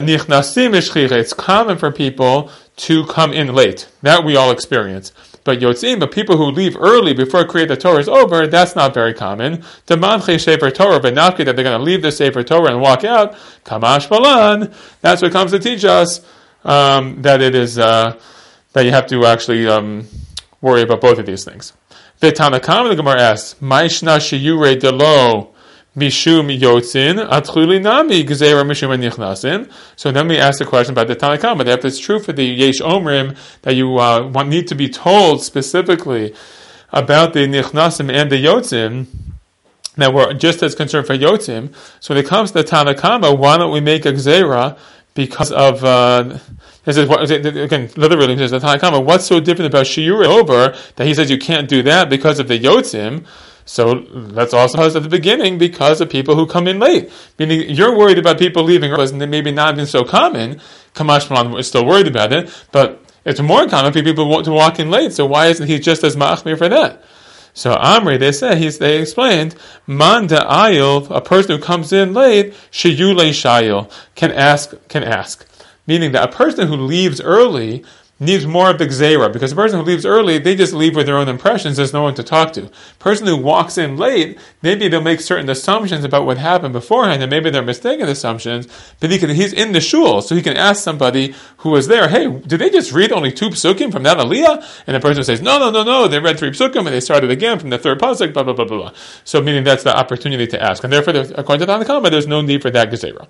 nichnasim 0.00 0.72
shechiche. 0.72 1.12
It's 1.12 1.32
common 1.32 1.78
for 1.78 1.92
people 1.92 2.50
to 2.78 3.06
come 3.06 3.32
in 3.32 3.54
late. 3.54 3.88
That 4.02 4.24
we 4.24 4.34
all 4.34 4.50
experience. 4.50 5.12
But 5.44 5.58
yotzim, 5.58 5.98
but 5.98 6.12
people 6.12 6.36
who 6.36 6.46
leave 6.46 6.76
early 6.78 7.14
before 7.14 7.44
Kriyat 7.44 7.68
the 7.68 7.76
Torah 7.76 7.98
is 7.98 8.08
over, 8.08 8.46
that's 8.46 8.76
not 8.76 8.94
very 8.94 9.12
common. 9.12 9.64
The 9.86 9.96
manche 9.96 10.40
sefer 10.40 10.70
Torah, 10.70 11.00
but 11.00 11.14
not 11.14 11.36
that 11.38 11.44
they're 11.44 11.64
going 11.64 11.78
to 11.78 11.84
leave 11.84 12.02
the 12.02 12.12
sefer 12.12 12.44
Torah 12.44 12.70
and 12.70 12.80
walk 12.80 13.04
out. 13.04 13.34
Kamash 13.64 14.08
balan. 14.08 14.72
That's 15.00 15.20
what 15.20 15.32
comes 15.32 15.50
to 15.50 15.58
teach 15.58 15.84
us 15.84 16.20
um, 16.64 17.22
that 17.22 17.40
it 17.40 17.54
is 17.54 17.78
uh, 17.78 18.18
that 18.72 18.84
you 18.84 18.92
have 18.92 19.06
to 19.08 19.26
actually 19.26 19.66
um, 19.66 20.06
worry 20.60 20.82
about 20.82 21.00
both 21.00 21.18
of 21.18 21.26
these 21.26 21.44
things. 21.44 21.72
The 22.20 22.30
Tanakam, 22.30 22.88
the 22.88 22.94
Gemara 22.94 23.20
asks, 23.20 23.54
"Ma'ishna 23.60 24.18
sheyure 24.18 24.78
delo." 24.78 25.51
Mishum 25.96 26.58
yotzin 26.58 27.16
nami 27.82 28.24
mishum 28.24 28.98
nichnasin. 28.98 29.70
So 29.96 30.10
then 30.10 30.28
we 30.28 30.38
ask 30.38 30.58
the 30.58 30.64
question 30.64 30.92
about 30.92 31.08
the 31.08 31.16
Tanakama. 31.16 31.66
If 31.66 31.84
it's 31.84 31.98
true 31.98 32.18
for 32.18 32.32
the 32.32 32.44
yesh 32.44 32.80
omrim 32.80 33.36
that 33.62 33.74
you 33.74 33.98
uh, 33.98 34.26
want, 34.28 34.48
need 34.48 34.68
to 34.68 34.74
be 34.74 34.88
told 34.88 35.42
specifically 35.42 36.34
about 36.90 37.34
the 37.34 37.40
nichnasim 37.40 38.10
and 38.10 38.32
the 38.32 38.42
yotzim, 38.42 39.06
that 39.96 40.14
we're 40.14 40.32
just 40.32 40.62
as 40.62 40.74
concerned 40.74 41.06
for 41.06 41.16
yotzim. 41.16 41.74
So 42.00 42.14
when 42.14 42.24
it 42.24 42.28
comes 42.28 42.52
to 42.52 42.62
the 42.62 42.64
Tanakama, 42.64 43.36
why 43.36 43.58
don't 43.58 43.72
we 43.72 43.80
make 43.80 44.06
a 44.06 44.12
gzeira 44.12 44.78
because 45.14 45.52
of 45.52 45.84
uh, 45.84 46.38
is 46.86 47.06
what 47.06 47.30
again 47.30 47.90
literally 47.96 48.34
there's 48.34 48.52
a 48.52 48.60
Tanakama. 48.60 49.04
What's 49.04 49.26
so 49.26 49.40
different 49.40 49.72
about 49.72 49.86
Shiur 49.86 50.24
over 50.24 50.76
that 50.96 51.06
he 51.06 51.14
says 51.14 51.30
you 51.30 51.38
can't 51.38 51.68
do 51.68 51.82
that 51.82 52.08
because 52.08 52.38
of 52.38 52.48
the 52.48 52.58
Yotzim? 52.58 53.26
So 53.64 53.94
that's 53.94 54.52
also 54.52 54.84
at 54.84 55.02
the 55.02 55.08
beginning 55.08 55.58
because 55.58 56.00
of 56.00 56.10
people 56.10 56.34
who 56.34 56.46
come 56.46 56.66
in 56.66 56.78
late. 56.78 57.10
Meaning 57.38 57.70
you're 57.70 57.96
worried 57.96 58.18
about 58.18 58.38
people 58.38 58.62
leaving 58.62 58.90
early, 58.90 59.08
and 59.10 59.20
they 59.20 59.26
maybe 59.26 59.52
not 59.52 59.76
been 59.76 59.86
so 59.86 60.04
common. 60.04 60.60
Kamash 60.94 61.30
Malan 61.30 61.58
is 61.58 61.68
still 61.68 61.86
worried 61.86 62.08
about 62.08 62.32
it, 62.32 62.52
but 62.72 63.02
it's 63.24 63.40
more 63.40 63.66
common 63.68 63.92
for 63.92 64.02
people 64.02 64.42
to 64.42 64.50
walk 64.50 64.78
in 64.78 64.90
late. 64.90 65.12
So 65.12 65.26
why 65.26 65.46
isn't 65.46 65.68
he 65.68 65.78
just 65.78 66.02
as 66.04 66.16
machmir 66.16 66.58
for 66.58 66.68
that? 66.68 67.02
So 67.54 67.76
Amri, 67.76 68.18
they 68.18 68.32
say 68.32 68.56
he's 68.56 68.78
they 68.78 69.00
explained 69.00 69.54
manda 69.86 70.40
ayil, 70.48 71.10
a 71.10 71.20
person 71.20 71.58
who 71.58 71.62
comes 71.62 71.92
in 71.92 72.14
late, 72.14 72.54
sheyule 72.70 73.28
shayil 73.28 73.90
can 74.14 74.32
ask 74.32 74.74
can 74.88 75.04
ask, 75.04 75.46
meaning 75.86 76.12
that 76.12 76.30
a 76.30 76.32
person 76.32 76.68
who 76.68 76.76
leaves 76.76 77.20
early 77.20 77.84
needs 78.20 78.46
more 78.46 78.70
of 78.70 78.78
the 78.78 78.86
gzera 78.86 79.32
because 79.32 79.50
the 79.50 79.56
person 79.56 79.80
who 79.80 79.84
leaves 79.84 80.06
early, 80.06 80.38
they 80.38 80.54
just 80.54 80.72
leave 80.72 80.94
with 80.94 81.06
their 81.06 81.16
own 81.16 81.28
impressions. 81.28 81.76
There's 81.76 81.92
no 81.92 82.02
one 82.02 82.14
to 82.14 82.22
talk 82.22 82.52
to. 82.52 82.70
Person 82.98 83.26
who 83.26 83.36
walks 83.36 83.76
in 83.76 83.96
late, 83.96 84.38
maybe 84.62 84.88
they'll 84.88 85.00
make 85.00 85.20
certain 85.20 85.48
assumptions 85.50 86.04
about 86.04 86.24
what 86.24 86.38
happened 86.38 86.72
beforehand, 86.72 87.22
and 87.22 87.30
maybe 87.30 87.50
they're 87.50 87.62
mistaken 87.62 88.08
assumptions. 88.08 88.68
But 89.00 89.10
he 89.10 89.18
can, 89.18 89.30
he's 89.30 89.52
in 89.52 89.72
the 89.72 89.80
shul, 89.80 90.22
so 90.22 90.34
he 90.34 90.42
can 90.42 90.56
ask 90.56 90.82
somebody 90.82 91.34
who 91.58 91.70
was 91.70 91.88
there, 91.88 92.08
"Hey, 92.08 92.28
did 92.28 92.60
they 92.60 92.70
just 92.70 92.92
read 92.92 93.12
only 93.12 93.32
two 93.32 93.50
psukim 93.50 93.90
from 93.90 94.04
that 94.04 94.18
aliyah?" 94.18 94.64
And 94.86 94.94
the 94.94 95.00
person 95.00 95.24
says, 95.24 95.42
"No, 95.42 95.58
no, 95.58 95.70
no, 95.70 95.82
no. 95.82 96.06
They 96.06 96.20
read 96.20 96.38
three 96.38 96.50
psukim 96.50 96.86
and 96.86 96.88
they 96.88 97.00
started 97.00 97.30
again 97.30 97.58
from 97.58 97.70
the 97.70 97.78
third 97.78 97.98
pasuk." 97.98 98.32
Blah 98.32 98.44
blah 98.44 98.52
blah 98.52 98.64
blah 98.64 98.78
blah. 98.78 98.92
So 99.24 99.42
meaning 99.42 99.64
that's 99.64 99.82
the 99.82 99.96
opportunity 99.96 100.46
to 100.46 100.62
ask, 100.62 100.84
and 100.84 100.92
therefore, 100.92 101.14
according 101.34 101.60
to 101.60 101.66
the 101.66 101.72
Tanakh, 101.72 102.10
there's 102.10 102.26
no 102.26 102.40
need 102.40 102.62
for 102.62 102.70
that 102.70 102.90
gezerah. 102.90 103.26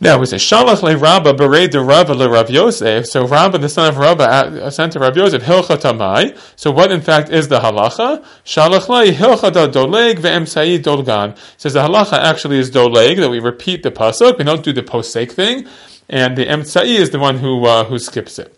Now 0.00 0.20
we 0.20 0.26
say 0.26 0.36
Shalach 0.36 0.82
le 0.82 0.96
Rabba 0.96 1.32
berei 1.32 1.68
de 1.68 1.82
Rabba 1.82 2.12
le 2.12 2.28
Rav 2.28 2.48
Yosef. 2.50 3.04
So 3.06 3.26
Rabba, 3.26 3.58
the 3.58 3.68
son 3.68 3.88
of 3.88 3.98
Rabba, 3.98 4.70
sent 4.70 4.92
to 4.92 5.00
Rav 5.00 5.16
Yosef 5.16 5.42
hilcha 5.42 5.76
tamai. 5.76 6.38
So 6.54 6.70
what 6.70 6.92
in 6.92 7.00
fact 7.00 7.30
is 7.30 7.48
the 7.48 7.58
halacha? 7.58 8.24
Shalach 8.44 8.88
le 8.88 9.12
hilcha 9.12 9.52
da 9.52 9.66
doleg 9.66 10.20
ve'emsai 10.20 10.80
dolgan. 10.80 11.36
Says 11.56 11.72
the 11.72 11.80
halacha 11.80 12.12
actually 12.12 12.58
is 12.58 12.70
doleg 12.70 13.16
that 13.16 13.28
we 13.28 13.40
repeat 13.40 13.82
the 13.82 13.90
pasuk. 13.90 14.38
We 14.38 14.44
don't 14.44 14.62
do 14.62 14.72
the 14.72 14.84
posek 14.84 15.32
thing, 15.32 15.66
and 16.08 16.38
the 16.38 16.46
emsai 16.46 16.84
is 16.84 17.10
the 17.10 17.18
one 17.18 17.38
who 17.38 17.64
uh, 17.64 17.82
who 17.82 17.98
skips 17.98 18.38
it. 18.38 18.56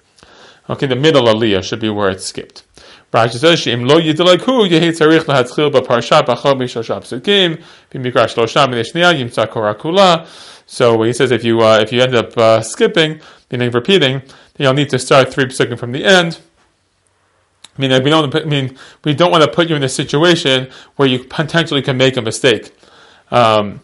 Okay, 0.69 0.87
the 0.87 0.95
middle 0.95 1.25
aliyah 1.25 1.65
should 1.65 1.81
be 1.81 1.89
where 1.89 2.11
it's 2.11 2.27
skipped. 2.27 2.65
Says. 3.13 3.65
So 10.67 11.03
he 11.03 11.13
says 11.13 11.33
if 11.33 11.43
you 11.43 11.61
uh, 11.61 11.79
if 11.81 11.93
you 11.93 12.01
end 12.01 12.15
up 12.15 12.39
uh, 12.39 12.61
skipping, 12.61 13.21
meaning 13.51 13.73
repeating, 13.73 14.21
then 14.21 14.31
you'll 14.59 14.75
need 14.75 14.91
to 14.91 14.99
start 14.99 15.33
three 15.33 15.47
psukim 15.47 15.77
from 15.77 15.91
the 15.91 16.05
end. 16.05 16.39
I 17.77 17.81
mean, 17.81 18.03
we 18.05 18.11
don't. 18.11 18.35
I 18.35 18.45
mean, 18.45 18.79
we 19.05 19.15
don't 19.15 19.33
want 19.33 19.43
to 19.43 19.51
put 19.51 19.69
you 19.69 19.75
in 19.75 19.83
a 19.83 19.89
situation 19.89 20.71
where 20.97 21.09
you 21.09 21.25
potentially 21.25 21.83
can 21.83 21.97
make 21.97 22.17
a 22.17 22.23
mistake. 22.23 22.73
Um, 23.33 23.81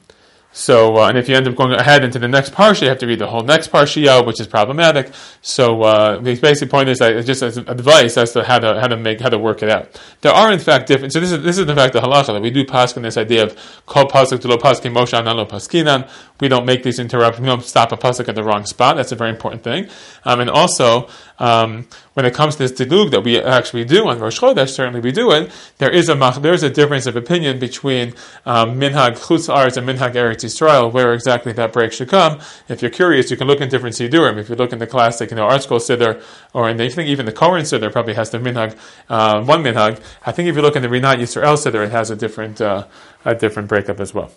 so, 0.56 0.96
uh, 0.96 1.08
and 1.10 1.18
if 1.18 1.28
you 1.28 1.36
end 1.36 1.46
up 1.46 1.54
going 1.54 1.72
ahead 1.72 2.02
into 2.02 2.18
the 2.18 2.28
next 2.28 2.54
parsha, 2.54 2.80
you 2.80 2.88
have 2.88 2.96
to 3.00 3.06
read 3.06 3.18
the 3.18 3.26
whole 3.26 3.42
next 3.42 3.70
parsha, 3.70 4.24
which 4.24 4.40
is 4.40 4.46
problematic. 4.46 5.12
So, 5.42 5.82
uh, 5.82 6.18
the 6.18 6.34
basic 6.36 6.70
point 6.70 6.88
is 6.88 6.98
just 7.26 7.42
as 7.42 7.58
advice 7.58 8.16
as 8.16 8.32
to 8.32 8.42
how 8.42 8.60
to 8.60 8.80
how 8.80 8.86
to 8.86 8.96
make 8.96 9.20
how 9.20 9.28
to 9.28 9.36
work 9.36 9.62
it 9.62 9.68
out. 9.68 10.00
There 10.22 10.32
are 10.32 10.50
in 10.50 10.58
fact 10.58 10.88
different. 10.88 11.12
So 11.12 11.20
this 11.20 11.30
is 11.30 11.42
this 11.42 11.58
is 11.58 11.68
in 11.68 11.76
fact 11.76 11.92
the 11.92 12.00
halacha 12.00 12.28
that 12.28 12.40
we 12.40 12.48
do 12.48 12.64
pass 12.64 12.96
on 12.96 13.02
this 13.02 13.18
idea 13.18 13.42
of 13.42 13.82
kol 13.84 14.06
pasuk 14.06 14.40
to 14.40 14.48
lo 14.48 14.56
paskin 14.56 14.94
moshe 14.94 15.12
lo 15.22 15.44
paskinan. 15.44 16.08
We 16.40 16.48
don't 16.48 16.64
make 16.64 16.82
these 16.82 16.98
interruptions. 16.98 17.42
We 17.42 17.48
don't 17.48 17.62
stop 17.62 17.92
a 17.92 17.98
pasuk 17.98 18.26
at 18.26 18.34
the 18.34 18.42
wrong 18.42 18.64
spot. 18.64 18.96
That's 18.96 19.12
a 19.12 19.16
very 19.16 19.30
important 19.30 19.62
thing. 19.62 19.90
Um, 20.24 20.40
and 20.40 20.48
also, 20.48 21.10
um, 21.38 21.86
when 22.14 22.24
it 22.24 22.34
comes 22.34 22.56
to 22.56 22.66
this 22.66 22.72
dilug 22.72 23.10
that 23.10 23.22
we 23.22 23.38
actually 23.40 23.84
do 23.84 24.08
on 24.08 24.18
Rosh 24.18 24.38
Chodesh, 24.40 24.70
certainly 24.70 25.00
we 25.00 25.12
do 25.12 25.30
it. 25.32 25.50
There 25.78 25.90
is 25.90 26.08
a 26.08 26.14
there 26.40 26.54
is 26.54 26.62
a 26.62 26.70
difference 26.70 27.06
of 27.06 27.16
opinion 27.16 27.58
between 27.58 28.14
um, 28.46 28.80
minhag 28.80 29.18
chutz 29.18 29.52
arz 29.52 29.76
and 29.76 29.86
minhag 29.86 30.14
eretz 30.14 30.44
Yisrael, 30.44 30.92
where 30.92 31.12
exactly 31.12 31.52
that 31.52 31.72
break 31.72 31.92
should 31.92 32.08
come. 32.08 32.40
If 32.68 32.82
you're 32.82 32.90
curious, 32.90 33.30
you 33.30 33.36
can 33.36 33.46
look 33.46 33.60
in 33.60 33.68
different 33.68 33.96
sidurim. 33.96 34.38
If 34.38 34.48
you 34.48 34.54
look 34.54 34.72
in 34.72 34.78
the 34.78 34.86
classic, 34.86 35.30
you 35.30 35.36
know, 35.36 35.46
ArtScroll 35.46 35.80
siddur, 35.80 36.22
or 36.52 36.70
in 36.70 36.76
the, 36.78 36.84
I 36.84 36.88
think 36.88 37.08
even 37.08 37.26
the 37.26 37.32
Koren 37.32 37.62
siddur 37.62 37.92
probably 37.92 38.14
has 38.14 38.30
the 38.30 38.38
minhag 38.38 38.76
uh, 39.08 39.42
one 39.44 39.62
minhag. 39.62 40.00
I 40.24 40.32
think 40.32 40.48
if 40.48 40.56
you 40.56 40.62
look 40.62 40.76
in 40.76 40.82
the 40.82 40.88
Rinat 40.88 41.16
Yisrael 41.16 41.56
siddur, 41.56 41.84
it 41.84 41.92
has 41.92 42.10
a 42.10 42.16
different 42.16 42.60
uh, 42.60 42.86
a 43.24 43.34
different 43.34 43.68
breakup 43.68 44.00
as 44.00 44.14
well. 44.14 44.30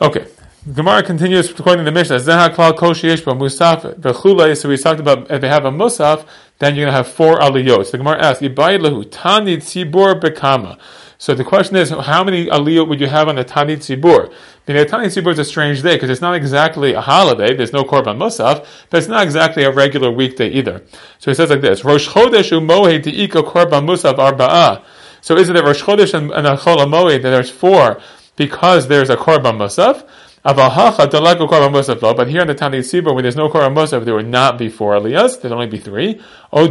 Okay, 0.00 0.26
Gemara 0.72 1.02
continues 1.02 1.50
according 1.50 1.84
to 1.84 1.90
the 1.90 1.92
Mishnah. 1.92 2.16
Zeha 2.16 2.48
klal 2.48 2.72
koshiyesh 2.72 3.22
musaf 3.24 3.94
v'chulei. 4.00 4.56
So 4.56 4.70
we 4.70 4.78
talked 4.78 5.00
about 5.00 5.30
if 5.30 5.42
they 5.42 5.48
have 5.48 5.66
a 5.66 5.70
musaf, 5.70 6.26
then 6.60 6.74
you're 6.74 6.86
going 6.86 6.92
to 6.92 6.96
have 6.96 7.08
four 7.08 7.38
aliyot. 7.38 7.84
So 7.84 7.90
the 7.92 7.98
Gemara 7.98 8.22
asks, 8.22 8.42
Ibayit 8.42 8.80
lehu 8.80 9.06
tani 9.10 9.58
tzibur 9.58 10.18
bekama. 10.18 10.78
So 11.18 11.34
the 11.34 11.44
question 11.44 11.76
is, 11.76 11.90
how 11.90 12.24
many 12.24 12.46
aliyot 12.46 12.88
would 12.88 13.00
you 13.00 13.06
have 13.06 13.28
on 13.28 13.34
the 13.36 13.44
tani 13.44 13.76
tzibur? 13.76 14.28
I 14.66 14.72
mean, 14.72 14.78
the 14.78 14.86
tani 14.86 15.08
tzibur 15.08 15.32
is 15.32 15.38
a 15.38 15.44
strange 15.44 15.82
day 15.82 15.96
because 15.96 16.08
it's 16.08 16.22
not 16.22 16.34
exactly 16.34 16.94
a 16.94 17.02
holiday. 17.02 17.54
There's 17.54 17.74
no 17.74 17.84
korban 17.84 18.16
musaf, 18.16 18.66
but 18.88 18.98
it's 18.98 19.08
not 19.08 19.24
exactly 19.24 19.64
a 19.64 19.70
regular 19.70 20.10
weekday 20.10 20.48
either. 20.48 20.82
So 21.18 21.30
he 21.30 21.34
says 21.34 21.50
like 21.50 21.60
this: 21.60 21.84
Rosh 21.84 22.08
chodesh 22.08 22.50
umohe 22.58 23.02
diika 23.02 23.44
korban 23.44 23.84
musaf 23.84 24.14
arba'ah. 24.14 24.82
So 25.20 25.36
is 25.36 25.50
it 25.50 25.52
that 25.52 25.64
Rosh 25.64 25.82
chodesh 25.82 26.14
and, 26.14 26.32
and 26.32 26.46
Chol 26.58 27.12
that 27.12 27.22
there's 27.22 27.50
four 27.50 28.00
because 28.46 28.88
there's 28.88 29.10
a 29.10 29.16
korban 29.16 29.56
musaf? 29.62 29.96
But 30.44 30.56
here 32.28 32.40
in 32.40 32.48
the 32.48 32.54
Tani 32.54 32.80
Tzibur, 32.80 33.14
when 33.14 33.22
there's 33.22 33.36
no 33.36 33.48
Korban 33.48 33.76
Musaf, 33.76 34.04
there 34.04 34.16
would 34.16 34.26
not 34.26 34.58
be 34.58 34.68
four 34.68 34.94
Aliyahs, 34.94 35.40
there'd 35.40 35.52
only 35.52 35.68
be 35.68 35.78
three. 35.78 36.20
Or 36.50 36.68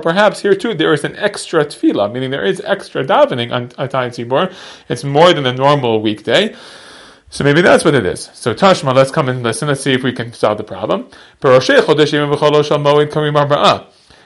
perhaps 0.00 0.40
here 0.40 0.56
too, 0.56 0.74
there 0.74 0.92
is 0.92 1.04
an 1.04 1.14
extra 1.14 1.64
tefillah, 1.64 2.12
meaning 2.12 2.32
there 2.32 2.44
is 2.44 2.60
extra 2.62 3.04
davening 3.04 3.52
on, 3.52 3.70
on 3.78 3.88
Tani 3.88 4.10
Tzibur. 4.10 4.52
It's 4.88 5.04
more 5.04 5.32
than 5.32 5.46
a 5.46 5.52
normal 5.52 6.02
weekday. 6.02 6.56
So 7.30 7.44
maybe 7.44 7.62
that's 7.62 7.84
what 7.84 7.94
it 7.94 8.04
is. 8.04 8.28
So 8.34 8.52
Tashma, 8.52 8.92
let's 8.92 9.12
come 9.12 9.28
and 9.28 9.44
listen. 9.44 9.68
Let's 9.68 9.80
see 9.80 9.92
if 9.92 10.02
we 10.02 10.12
can 10.12 10.32
solve 10.32 10.58
the 10.58 10.64
problem. 10.64 11.06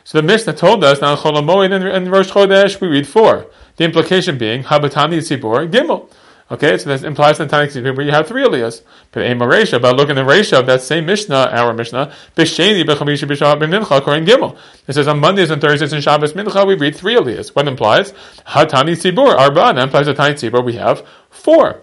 So 0.07 0.21
the 0.21 0.23
Mishnah 0.23 0.53
told 0.53 0.85
us 0.85 1.01
now 1.01 1.17
Chol 1.17 1.33
Moed 1.43 1.73
and 1.73 2.13
Rosh 2.13 2.31
Chodesh 2.31 2.81
we 2.81 2.87
read 2.87 3.09
four. 3.09 3.49
The 3.75 3.83
implication 3.83 4.39
being 4.39 4.63
Habatani 4.63 5.19
Tzibur 5.19 5.69
Gimel. 5.69 6.09
Okay, 6.49 6.79
so 6.79 6.91
that 6.91 7.03
implies 7.03 7.41
in 7.41 7.49
Tanakh 7.49 7.75
where 7.97 8.07
you 8.07 8.13
have 8.13 8.29
three 8.29 8.45
aliyahs. 8.45 8.83
But 9.11 9.25
a 9.25 9.35
Maresha, 9.35 9.83
but 9.83 9.97
look 9.97 10.09
in 10.09 10.15
the 10.15 10.23
Resha 10.23 10.61
of 10.61 10.67
that 10.67 10.83
same 10.83 11.07
Mishnah, 11.07 11.49
our 11.51 11.75
Mishnah, 11.75 12.15
Bisheni 12.37 12.85
b'chamisha 12.85 13.29
b'shabbat 13.29 13.59
b'mincha 13.59 14.01
korin 14.01 14.25
gimel. 14.25 14.57
It 14.87 14.93
says 14.93 15.09
on 15.09 15.19
Mondays 15.19 15.51
and 15.51 15.61
Thursdays 15.61 15.93
and 15.93 16.05
Shabbos 16.05 16.35
mincha 16.35 16.65
we 16.65 16.77
read 16.77 16.95
three 16.95 17.17
aliyahs. 17.17 17.49
What 17.49 17.67
implies? 17.67 18.13
Hatani 18.47 18.93
tzibur 18.93 19.37
arba. 19.37 19.75
That 19.75 19.79
implies 19.79 20.07
tani 20.07 20.35
tzibur 20.35 20.65
we 20.65 20.75
have 20.75 21.05
four. 21.31 21.83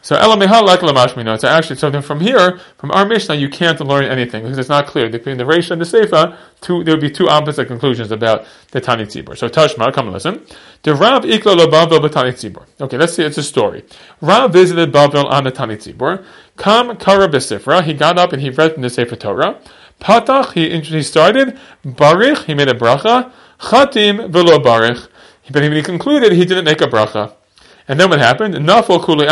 So. 0.00 0.14
So 0.14 1.48
actually, 1.48 1.76
something 1.76 2.02
from 2.02 2.20
here, 2.20 2.58
from 2.76 2.90
our 2.92 3.04
Mishnah, 3.04 3.34
you 3.34 3.48
can't 3.48 3.80
learn 3.80 4.04
anything 4.04 4.44
because 4.44 4.58
it's 4.58 4.68
not 4.68 4.86
clear. 4.86 5.08
Between 5.10 5.36
the 5.36 5.44
Reish 5.44 5.70
and 5.70 5.80
the 5.80 5.84
Seifa, 5.84 6.36
there 6.84 6.94
would 6.94 7.00
be 7.00 7.10
two 7.10 7.28
opposite 7.28 7.66
conclusions 7.66 8.10
about 8.10 8.46
the 8.70 8.80
Tani 8.80 9.04
Tzibur. 9.04 9.36
So 9.36 9.48
Tashma, 9.48 9.92
come 9.92 10.06
and 10.06 10.14
listen. 10.14 10.46
The 10.82 10.94
Rav 10.94 11.24
Iklo 11.24 11.66
Bavel 11.66 11.98
B'Tani 11.98 12.32
Tzibur. 12.32 12.66
Okay, 12.80 12.96
let's 12.96 13.14
see, 13.14 13.24
it's 13.24 13.38
a 13.38 13.42
story. 13.42 13.84
Rav 14.20 14.52
visited 14.52 14.92
Bavel 14.92 15.24
on 15.24 15.44
the 15.44 15.50
Tani 15.50 15.76
Tzibur. 15.76 16.24
Kam 16.56 16.96
Kara 16.96 17.28
B'Sifra, 17.28 17.82
he 17.82 17.92
got 17.94 18.18
up 18.18 18.32
and 18.32 18.40
he 18.40 18.50
read 18.50 18.74
from 18.74 18.82
the 18.82 18.90
Sefer 18.90 19.16
Torah. 19.16 19.58
Patach, 20.00 20.52
he, 20.52 20.80
he 20.80 21.02
started. 21.02 21.58
Barich, 21.84 22.44
he 22.44 22.54
made 22.54 22.68
a 22.68 22.74
bracha. 22.74 23.32
Chatim 23.58 24.30
v'lo 24.30 24.62
barich. 24.62 25.08
But 25.50 25.62
he 25.62 25.82
concluded, 25.82 26.32
he 26.32 26.44
didn't 26.44 26.64
make 26.64 26.80
a 26.80 26.86
bracha. 26.86 27.32
And 27.88 27.98
then 27.98 28.10
what 28.10 28.18
happened? 28.18 28.54
Nafal 28.54 29.02
kuli. 29.02 29.26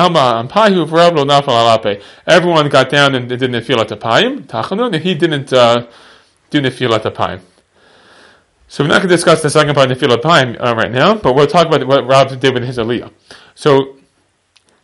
Everyone 2.26 2.68
got 2.70 2.88
down 2.88 3.14
and 3.14 3.28
did 3.28 3.40
nefilat 3.40 3.88
apayim. 3.88 4.46
Tachanun, 4.46 4.94
and 4.94 5.04
he 5.04 5.14
didn't 5.14 5.52
uh, 5.52 5.86
do 6.48 6.62
nefilat 6.62 7.02
apayim. 7.02 7.40
So 8.68 8.82
we're 8.82 8.88
not 8.88 8.98
going 8.98 9.10
to 9.10 9.14
discuss 9.14 9.42
the 9.42 9.50
second 9.50 9.74
part 9.74 9.90
of 9.90 9.98
nefilat 9.98 10.22
apayim 10.22 10.56
uh, 10.58 10.74
right 10.74 10.90
now, 10.90 11.14
but 11.16 11.34
we'll 11.34 11.46
talk 11.46 11.66
about 11.66 11.86
what 11.86 12.06
Rav 12.06 12.40
did 12.40 12.54
with 12.54 12.64
his 12.64 12.78
aliyah. 12.78 13.12
So, 13.54 13.98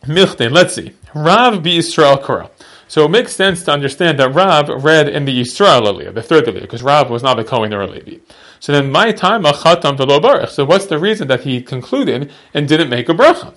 milchten, 0.05 0.51
let's 0.51 0.75
see. 0.75 0.93
Rav 1.15 1.63
be 1.63 1.79
Israel 1.79 2.19
Korah. 2.19 2.51
So 2.93 3.07
it 3.07 3.11
makes 3.11 3.35
sense 3.35 3.65
to 3.65 3.73
understand 3.73 4.19
that 4.19 4.35
Rav 4.35 4.69
read 4.85 5.09
in 5.09 5.25
the 5.25 5.41
Yisrael 5.41 5.81
Aliyah, 5.81 6.13
the 6.13 6.23
third 6.23 6.45
Aliyah, 6.45 6.61
because 6.61 6.83
Rav 6.83 7.09
was 7.09 7.23
not 7.23 7.39
a 7.39 7.45
Kohen 7.45 7.73
or 7.73 7.81
a 7.81 7.87
Levi. 7.87 8.19
So 8.61 8.71
then, 8.73 8.93
my 8.93 9.13
time 9.13 9.45
achatam 9.45 9.97
barach. 9.97 10.51
So 10.51 10.67
what's 10.67 10.85
the 10.85 10.99
reason 10.99 11.27
that 11.29 11.41
he 11.41 11.63
concluded 11.63 12.31
and 12.53 12.69
didn't 12.69 12.91
make 12.91 13.09
a 13.09 13.15
bracha? 13.15 13.55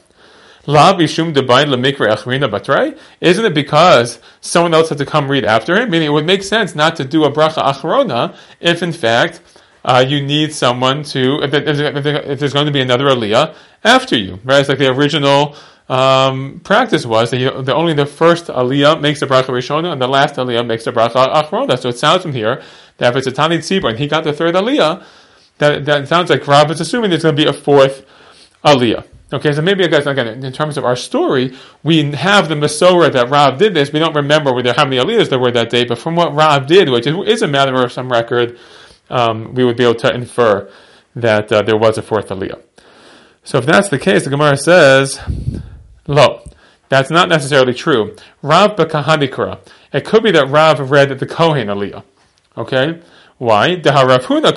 Isn't 3.21 3.45
it 3.45 3.53
because 3.53 4.19
someone 4.41 4.73
else 4.73 4.89
had 4.89 4.97
to 4.97 5.05
come 5.05 5.29
read 5.29 5.45
after 5.45 5.75
him? 5.75 5.89
Meaning, 5.91 6.07
it 6.07 6.11
would 6.11 6.25
make 6.25 6.43
sense 6.43 6.75
not 6.75 6.95
to 6.95 7.05
do 7.05 7.23
a 7.23 7.31
bracha 7.31 7.63
achrona 7.63 8.35
if, 8.59 8.81
in 8.81 8.91
fact, 8.91 9.41
uh, 9.83 10.03
you 10.07 10.21
need 10.21 10.51
someone 10.51 11.03
to 11.03 11.39
if, 11.43 12.39
there's 12.39 12.53
going 12.53 12.65
to 12.65 12.71
be 12.71 12.81
another 12.81 13.05
aliyah 13.05 13.53
after 13.83 14.17
you, 14.17 14.39
right? 14.43 14.59
It's 14.59 14.69
like 14.69 14.79
the 14.79 14.89
original 14.89 15.55
um, 15.87 16.59
practice 16.63 17.05
was 17.05 17.29
that 17.29 17.37
you, 17.37 17.51
only 17.51 17.93
the 17.93 18.07
first 18.07 18.47
aliyah 18.47 18.99
makes 18.99 19.19
the 19.19 19.27
bracha 19.27 19.49
rishona 19.49 19.91
and 19.91 20.01
the 20.01 20.07
last 20.07 20.35
aliyah 20.35 20.65
makes 20.65 20.85
the 20.85 20.91
bracha 20.91 21.31
achrona. 21.31 21.77
So 21.77 21.89
it 21.89 21.99
sounds 21.99 22.23
from 22.23 22.33
here 22.33 22.63
that 22.97 23.11
if 23.11 23.17
it's 23.17 23.27
a 23.27 23.31
tani 23.31 23.59
tzibur 23.59 23.89
and 23.89 23.99
he 23.99 24.07
got 24.07 24.23
the 24.23 24.33
third 24.33 24.55
aliyah, 24.55 25.03
that, 25.59 25.85
that 25.85 26.07
sounds 26.07 26.29
like 26.29 26.45
Rav 26.47 26.69
is 26.71 26.81
assuming 26.81 27.11
there's 27.11 27.23
going 27.23 27.35
to 27.35 27.43
be 27.43 27.47
a 27.47 27.53
fourth 27.53 28.05
aliyah. 28.63 29.05
Okay, 29.35 29.51
so 29.51 29.61
maybe 29.61 29.85
guys 29.89 30.07
again 30.07 30.45
in 30.45 30.53
terms 30.53 30.77
of 30.77 30.85
our 30.85 30.95
story, 30.95 31.53
we 31.83 32.09
have 32.13 32.47
the 32.47 32.55
Masorah 32.55 33.11
that 33.11 33.29
Rav 33.29 33.57
did 33.57 33.73
this. 33.73 33.91
We 33.91 33.99
don't 33.99 34.15
remember 34.15 34.53
whether 34.53 34.71
how 34.71 34.85
many 34.85 34.95
aliyahs 34.95 35.29
there 35.29 35.39
were 35.39 35.51
that 35.51 35.69
day, 35.69 35.83
but 35.83 35.97
from 35.97 36.15
what 36.15 36.33
Rav 36.33 36.67
did, 36.67 36.87
which 36.87 37.05
is 37.05 37.41
a 37.41 37.47
matter 37.47 37.75
of 37.83 37.91
some 37.91 38.09
record, 38.09 38.57
um, 39.09 39.53
we 39.53 39.65
would 39.65 39.75
be 39.75 39.83
able 39.83 39.95
to 39.95 40.13
infer 40.13 40.71
that 41.17 41.51
uh, 41.51 41.63
there 41.63 41.75
was 41.75 41.97
a 41.97 42.01
fourth 42.01 42.29
aliyah. 42.29 42.61
So 43.43 43.57
if 43.57 43.65
that's 43.65 43.89
the 43.89 43.99
case, 43.99 44.23
the 44.23 44.29
Gemara 44.29 44.55
says, 44.55 45.19
"Lo." 46.07 46.41
That's 46.87 47.09
not 47.09 47.29
necessarily 47.29 47.73
true. 47.73 48.15
Rav 48.43 48.75
b'kahadikra. 48.75 49.59
It 49.91 50.05
could 50.05 50.23
be 50.23 50.31
that 50.31 50.49
Rav 50.49 50.91
read 50.91 51.09
the 51.09 51.25
Kohen 51.25 51.67
aliyah. 51.67 52.03
Okay, 52.55 53.01
why? 53.37 53.75
Because 53.75 54.05
Rav 54.05 54.25
Huna 54.25 54.55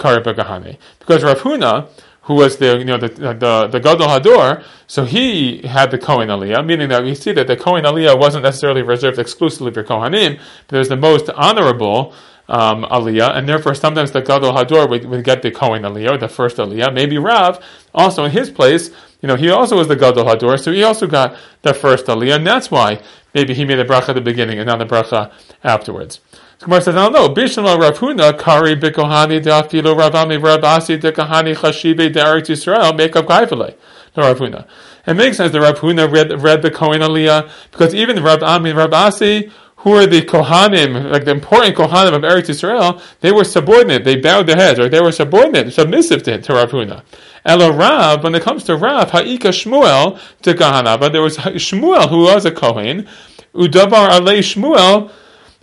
who 2.29 2.35
was 2.35 2.59
the 2.59 2.79
you 2.79 2.85
know 2.85 2.99
the 2.99 3.09
the, 3.09 3.69
the 3.73 3.81
Gadol 3.81 4.07
Hador, 4.07 4.63
so 4.87 5.07
he 5.07 5.63
had 5.67 5.91
the 5.91 5.97
Kohen 5.97 6.29
Aliyah, 6.29 6.65
meaning 6.65 6.91
that 6.91 7.03
we 7.03 7.15
see 7.15 7.33
that 7.33 7.47
the 7.47 7.57
Kohen 7.57 7.85
Aliyah 7.85 8.21
wasn't 8.21 8.45
necessarily 8.45 8.83
reserved 8.83 9.19
exclusively 9.19 9.73
for 9.73 9.83
Kohanim, 9.83 10.39
but 10.67 10.77
it 10.77 10.79
was 10.79 10.91
the 10.91 10.97
most 10.97 11.31
honorable 11.31 12.13
um, 12.47 12.85
Aliyah, 12.85 13.35
and 13.35 13.49
therefore 13.49 13.75
sometimes 13.75 14.13
the 14.13 14.21
Gadol 14.21 14.53
Hador 14.53 14.91
would, 14.91 15.07
would 15.07 15.25
get 15.25 15.41
the 15.41 15.51
Kohen 15.51 15.83
Aliyah, 15.83 16.21
the 16.21 16.29
first 16.29 16.59
Aliyah. 16.59 16.93
Maybe 16.93 17.17
Rav, 17.17 17.65
also 17.95 18.25
in 18.25 18.31
his 18.31 18.51
place, 18.51 18.91
you 19.21 19.27
know, 19.27 19.37
he 19.37 19.51
also 19.51 19.77
was 19.77 19.89
the 19.89 19.97
Gadol 19.97 20.25
Hador, 20.25 20.61
so 20.61 20.73
he 20.73 20.83
also 20.83 21.07
got 21.07 21.37
the 21.63 21.75
first 21.75 22.07
Aliyah, 22.07 22.37
and 22.37 22.47
that's 22.47 22.71
why 22.71 23.01
maybe 23.35 23.53
he 23.55 23.65
made 23.65 23.77
the 23.77 23.85
bracha 23.85 24.11
at 24.11 24.15
the 24.15 24.21
beginning 24.21 24.59
and 24.59 24.67
not 24.67 24.79
the 24.79 24.87
bracha 24.87 25.33
afterwards. 25.65 26.21
Gemara 26.61 26.81
says, 26.81 26.95
"No, 26.95 27.09
no. 27.09 27.29
Bishlam 27.29 27.79
Rav 27.79 27.99
Huna 27.99 28.37
Kari 28.39 28.75
Bikohani 28.75 29.43
Dafilo 29.43 29.97
Ravami 29.97 30.41
Rabasi 30.41 31.01
Dekahani 31.01 31.57
Chashibe 31.57 32.13
Derek 32.13 32.45
Yisrael 32.45 32.97
make 32.97 33.15
up 33.15 33.27
Kaifale." 33.27 33.75
The 34.15 34.23
Rav 34.23 34.39
Huna. 34.39 34.67
It 35.07 35.15
makes 35.15 35.37
sense 35.37 35.53
that 35.53 35.61
Rav 35.61 35.79
Huna 35.79 36.11
read, 36.11 36.43
read 36.43 36.63
the 36.63 36.71
Kohen 36.71 37.01
Aliyah 37.01 37.49
because 37.71 37.95
even 37.95 38.23
Rav 38.23 38.43
Ami 38.43 38.73
Rav 38.73 38.93
Asi, 38.93 39.51
who 39.79 39.93
are 39.93 40.07
the 40.07 40.23
Kohanim, 40.23 41.11
like 41.11 41.25
the 41.25 41.31
important 41.31 41.77
Kohanim 41.77 42.15
of 42.15 42.23
Eretz 42.23 42.49
Israel, 42.49 43.01
they 43.21 43.31
were 43.31 43.45
subordinate. 43.45 44.05
They 44.05 44.17
bowed 44.17 44.47
their 44.47 44.57
heads, 44.57 44.79
or 44.79 44.89
they 44.89 45.01
were 45.01 45.13
subordinate, 45.13 45.73
submissive 45.73 46.23
to, 46.25 46.41
to 46.41 46.53
Rav 46.53 46.71
Huna. 46.71 47.05
Ela 47.45 47.73
Rav, 47.73 48.25
when 48.25 48.35
it 48.35 48.43
comes 48.43 48.65
to 48.65 48.77
Rav, 48.77 49.11
Ha'ika 49.11 49.51
Shmuel 49.51 50.19
to 50.43 50.55
Kahana, 50.55 50.99
but 50.99 51.13
there 51.13 51.23
was 51.23 51.39
Shmuel 51.39 52.09
who 52.09 52.25
was 52.25 52.45
a 52.45 52.51
Kohen. 52.51 53.07
Udabar 53.55 54.11
Alei 54.11 54.41
Shmuel 54.41 55.11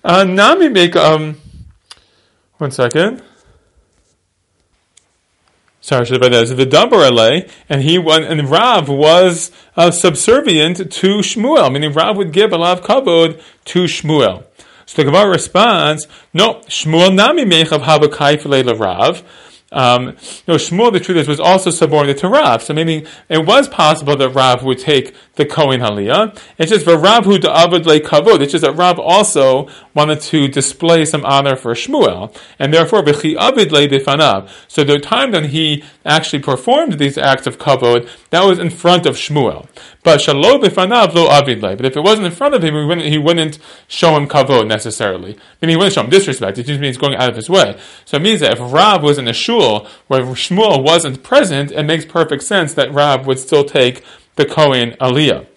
uh, 0.03 0.24
Nami 0.24 0.69
make 0.69 0.95
um. 0.95 1.41
One 2.57 2.72
second. 2.72 3.17
Sorry, 3.17 3.22
should 3.22 3.22
have 3.22 3.22
that. 3.22 3.31
The 5.72 5.72
Dabar 5.72 5.75
and 7.70 7.82
he 7.82 7.96
and 7.98 8.50
Rav 8.50 8.89
was 8.89 9.51
uh, 9.75 9.92
subservient 9.92 10.77
to 10.77 11.08
Shmuel, 11.18 11.72
meaning 11.72 11.94
Rav 11.94 12.18
would 12.18 12.32
give 12.32 12.51
a 12.51 12.58
lot 12.58 12.80
of 12.80 12.86
kavod 12.86 13.42
to 13.65 13.84
Shmuel. 13.84 14.46
So 14.88 15.01
the 15.01 15.06
Gemara 15.06 15.30
responds, 15.30 16.08
no, 16.34 16.56
Shmuel 16.68 17.13
nami 17.13 17.46
mechav 17.46 17.84
haba 17.84 18.80
Rav. 18.80 19.24
Um, 19.75 20.15
no, 20.48 20.55
Shmuel, 20.55 20.94
the 20.94 21.01
truth 21.01 21.17
is, 21.17 21.27
was 21.27 21.39
also 21.39 21.70
subordinate 21.70 22.17
to 22.20 22.29
Rav. 22.29 22.63
So 22.63 22.74
meaning 22.74 23.05
it 23.29 23.46
was 23.46 23.67
possible 23.67 24.15
that 24.15 24.29
Rav 24.29 24.63
would 24.63 24.79
take 24.79 25.13
the 25.36 25.46
Kohen 25.46 25.82
Haliyah. 25.82 26.39
It's 26.58 26.72
just 26.72 26.86
for 26.86 26.98
Rav 26.98 27.25
who 27.25 27.38
Avad 27.38 27.86
le 27.86 28.00
kavod. 28.00 28.39
It's 28.39 28.53
just 28.53 28.63
that 28.63 28.72
Rav 28.72 28.98
also 28.98 29.67
wanted 29.94 30.22
to 30.22 30.48
display 30.48 31.03
some 31.03 31.25
honor 31.25 31.58
for 31.58 31.74
Shmuel, 31.74 32.36
and 32.58 32.74
therefore 32.74 33.03
v'chi 33.03 33.36
Avid 33.36 33.72
le 33.74 33.88
bifanav. 33.88 34.50
So 34.70 34.86
the 34.86 34.98
time 34.98 35.32
that 35.32 35.48
he 35.48 35.84
actually 36.05 36.39
performed 36.39 36.94
these 36.94 37.17
acts 37.17 37.46
of 37.46 37.58
kavod, 37.58 38.10
that 38.29 38.46
was 38.46 38.60
in 38.60 38.70
front 38.70 39.05
of 39.05 39.15
Shmuel. 39.15 39.67
But 40.05 40.19
bifanav 40.19 41.15
lo 41.15 41.27
Avid. 41.29 41.61
But 41.61 41.83
if 41.83 41.98
it 41.98 42.01
wasn't 42.01 42.27
in 42.27 42.31
front 42.31 42.53
of 42.53 42.63
him, 42.63 42.75
he 42.75 42.85
wouldn't, 42.85 43.07
he 43.07 43.18
wouldn't 43.18 43.57
show 43.87 44.15
him 44.15 44.27
kavod 44.27 44.68
necessarily. 44.68 45.33
I 45.33 45.65
mean, 45.65 45.72
he 45.72 45.75
wouldn't 45.75 45.96
show 45.96 46.03
him 46.03 46.11
disrespect. 46.11 46.59
It 46.59 46.68
just 46.68 46.79
means 46.79 46.96
going 46.96 47.15
out 47.15 47.27
of 47.27 47.35
his 47.35 47.50
way. 47.50 47.75
So 48.05 48.18
it 48.18 48.22
means 48.22 48.41
that 48.41 48.53
if 48.53 48.59
Rav 48.59 49.01
was 49.01 49.18
in 49.18 49.27
a 49.27 49.33
shul 49.33 49.87
where 50.05 50.22
Shmuel 50.22 50.83
wasn't 50.83 51.24
present, 51.24 51.72
it 51.72 51.83
makes 51.83 52.05
perfect 52.05 52.44
sense 52.44 52.75
that 52.75 52.94
Rav 52.94 53.25
would 53.25 53.39
still 53.39 53.63
take 53.65 54.03
the 54.35 54.46
Kohen 54.46 54.91
Aliyah. 55.01 55.48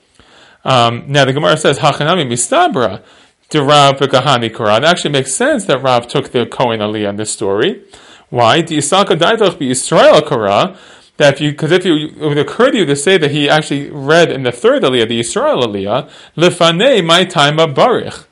Um, 0.64 1.04
now 1.08 1.26
the 1.26 1.34
Gemara 1.34 1.58
says 1.58 1.80
Hachanami 1.80 2.26
Mistabra 2.26 3.02
to 3.50 3.62
Rav 3.62 3.98
Kahani 3.98 4.52
Korah. 4.52 4.78
It 4.78 4.84
actually 4.84 5.11
makes 5.11 5.34
sense 5.34 5.66
that 5.66 5.82
Rav 5.82 6.08
took 6.08 6.30
the 6.30 6.46
Kohen 6.46 6.80
Aliyah 6.80 7.11
in 7.11 7.16
this 7.16 7.30
story. 7.30 7.82
Why? 8.30 8.62
The 8.62 8.78
Isaka 8.78 9.18
Daitoch 9.18 9.58
be 9.58 9.70
Israel 9.70 10.22
Korah. 10.22 10.78
That 11.18 11.35
if 11.35 11.40
you, 11.40 11.50
because 11.50 11.70
if 11.70 11.85
you, 11.85 12.09
it 12.09 12.20
would 12.20 12.38
occur 12.38 12.70
to 12.70 12.78
you 12.78 12.87
to 12.87 12.96
say 12.96 13.18
that 13.18 13.31
he 13.31 13.48
actually 13.48 13.90
read 13.90 14.33
in 14.33 14.42
the 14.42 14.52
third 14.52 14.83
Aliyah, 14.83 15.09
the 15.09 15.20
Israel 15.20 15.62
Aliyah, 15.62 16.11
Lefanei 16.37 17.04
my 17.04 17.24
time 17.24 17.61
of 17.61 17.70
Barich 17.74 18.24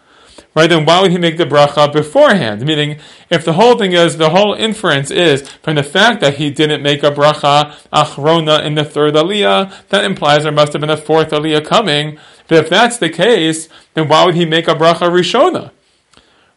right, 0.57 0.71
then 0.71 0.87
why 0.87 1.03
would 1.03 1.13
he 1.13 1.19
make 1.19 1.37
the 1.37 1.45
bracha 1.45 1.93
beforehand? 1.93 2.63
Meaning, 2.63 2.99
if 3.31 3.45
the 3.45 3.53
whole 3.53 3.77
thing 3.77 3.93
is, 3.93 4.17
the 4.17 4.31
whole 4.31 4.55
inference 4.55 5.11
is 5.11 5.49
from 5.63 5.77
the 5.77 5.83
fact 5.83 6.21
that 6.23 6.39
he 6.39 6.51
didn't 6.51 6.83
make 6.83 7.03
a 7.03 7.11
bracha 7.11 7.75
achrona 7.93 8.65
in 8.65 8.75
the 8.75 8.85
third 8.85 9.15
aliyah, 9.15 9.87
that 9.91 10.05
implies 10.05 10.43
there 10.43 10.53
must 10.53 10.73
have 10.73 10.81
been 10.81 10.91
a 10.91 10.97
fourth 10.97 11.31
aliyah 11.31 11.65
coming. 11.65 12.19
But 12.49 12.65
if 12.65 12.71
that's 12.71 12.97
the 12.97 13.11
case, 13.11 13.69
then 13.93 14.09
why 14.09 14.25
would 14.25 14.35
he 14.35 14.47
make 14.47 14.67
a 14.67 14.75
bracha 14.75 15.11
rishona? 15.11 15.73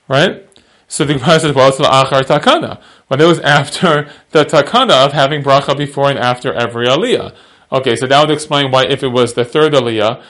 Right? 0.08 0.48
So 0.90 1.06
the 1.06 1.14
Gemara 1.14 1.40
says, 1.40 1.56
well, 1.56 1.70
it's 1.70 1.78
achar 1.78 2.24
takana. 2.24 2.82
Well, 3.08 3.22
it 3.22 3.26
was 3.26 3.40
after 3.40 4.10
the 4.32 4.44
takana 4.44 5.06
of 5.06 5.14
having 5.14 5.44
bracha 5.44 5.78
before 5.78 6.10
and 6.10 6.18
after 6.20 6.52
every 6.52 6.88
aliyah. 6.88 7.36
Okay, 7.72 7.96
so 7.96 8.08
that 8.08 8.20
would 8.20 8.32
explain 8.32 8.72
why 8.72 8.86
if 8.86 9.04
it 9.04 9.10
was 9.10 9.36
the 9.36 9.46
third 9.46 9.74
aliyah, 9.74 10.22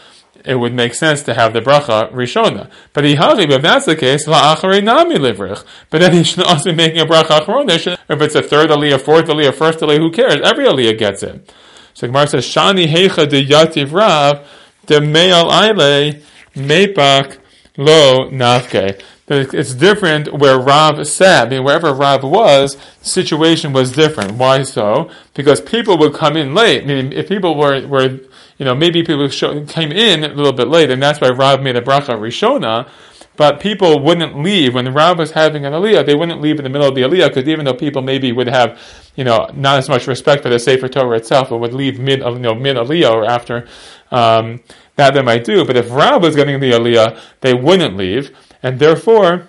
it 0.43 0.55
would 0.55 0.73
make 0.73 0.93
sense 0.93 1.23
to 1.23 1.33
have 1.33 1.53
the 1.53 1.61
bracha 1.61 2.11
rishona. 2.11 2.69
But 2.91 3.05
if 3.05 3.61
that's 3.61 3.85
the 3.85 3.95
case, 3.95 4.27
la'acharei 4.27 4.83
nami 4.83 5.15
livrich. 5.15 5.63
But 5.89 6.01
then 6.01 6.11
he 6.11 6.23
should 6.23 6.43
also 6.43 6.71
be 6.71 6.75
making 6.75 6.99
a 6.99 7.05
bracha 7.05 7.39
achrona. 7.39 7.97
If 8.09 8.21
it's 8.21 8.35
a 8.35 8.41
third 8.41 8.69
aliyah, 8.69 8.99
fourth 8.99 9.27
aliyah, 9.27 9.53
first 9.53 9.79
aliyah, 9.79 9.99
who 9.99 10.11
cares? 10.11 10.41
Every 10.43 10.65
aliyah 10.65 10.97
gets 10.97 11.23
it. 11.23 11.49
So 11.93 12.05
the 12.05 12.07
Gemara 12.07 12.27
says, 12.27 12.45
Shani 12.45 12.85
heicha 12.87 13.29
de 13.29 13.45
yativ 13.45 13.93
rav 13.93 14.45
de 14.85 14.99
me'al 14.99 15.49
aile 15.49 16.21
mepak 16.53 17.37
lo 17.77 18.29
nafke. 18.29 19.01
It's 19.29 19.75
different 19.75 20.33
where 20.33 20.59
Rav 20.59 21.05
sat. 21.07 21.47
I 21.47 21.49
mean, 21.51 21.63
wherever 21.63 21.93
Rav 21.93 22.23
was, 22.23 22.75
the 22.75 23.05
situation 23.05 23.73
was 23.73 23.91
different. 23.91 24.33
Why 24.33 24.63
so? 24.63 25.09
Because 25.35 25.61
people 25.61 25.99
would 25.99 26.13
come 26.13 26.35
in 26.35 26.55
late. 26.55 26.83
I 26.83 26.87
mean, 26.87 27.13
if 27.13 27.27
people 27.27 27.55
were, 27.55 27.85
were 27.87 28.19
you 28.57 28.65
know, 28.65 28.73
maybe 28.73 29.03
people 29.03 29.27
show, 29.29 29.63
came 29.65 29.91
in 29.91 30.23
a 30.23 30.29
little 30.29 30.53
bit 30.53 30.67
late, 30.67 30.89
and 30.89 31.01
that's 31.01 31.21
why 31.21 31.29
Rav 31.29 31.61
made 31.61 31.75
a 31.75 31.81
bracha 31.81 32.17
rishona. 32.19 32.89
But 33.37 33.61
people 33.61 34.03
wouldn't 34.03 34.37
leave 34.37 34.73
when 34.73 34.93
Rav 34.93 35.17
was 35.17 35.31
having 35.31 35.65
an 35.65 35.71
aliyah. 35.71 36.05
They 36.05 36.13
wouldn't 36.13 36.41
leave 36.41 36.57
in 36.57 36.63
the 36.63 36.69
middle 36.69 36.89
of 36.89 36.95
the 36.95 37.03
aliyah 37.03 37.29
because 37.29 37.47
even 37.47 37.63
though 37.63 37.73
people 37.73 38.01
maybe 38.01 38.33
would 38.33 38.47
have, 38.47 38.77
you 39.15 39.23
know, 39.23 39.49
not 39.53 39.77
as 39.77 39.87
much 39.87 40.07
respect 40.07 40.43
for 40.43 40.49
the 40.49 40.59
Sefer 40.59 40.89
Torah 40.89 41.15
itself, 41.15 41.49
but 41.49 41.59
would 41.59 41.73
leave 41.73 41.99
mid, 41.99 42.19
you 42.19 42.39
know, 42.39 42.53
mid 42.53 42.75
aliyah 42.75 43.11
or 43.11 43.23
after, 43.23 43.65
um, 44.11 44.59
that 44.97 45.13
they 45.13 45.21
might 45.21 45.45
do. 45.45 45.63
But 45.63 45.77
if 45.77 45.89
Rav 45.89 46.21
was 46.21 46.35
getting 46.35 46.59
the 46.59 46.71
aliyah, 46.71 47.17
they 47.39 47.53
wouldn't 47.53 47.95
leave, 47.95 48.35
and 48.61 48.79
therefore, 48.79 49.47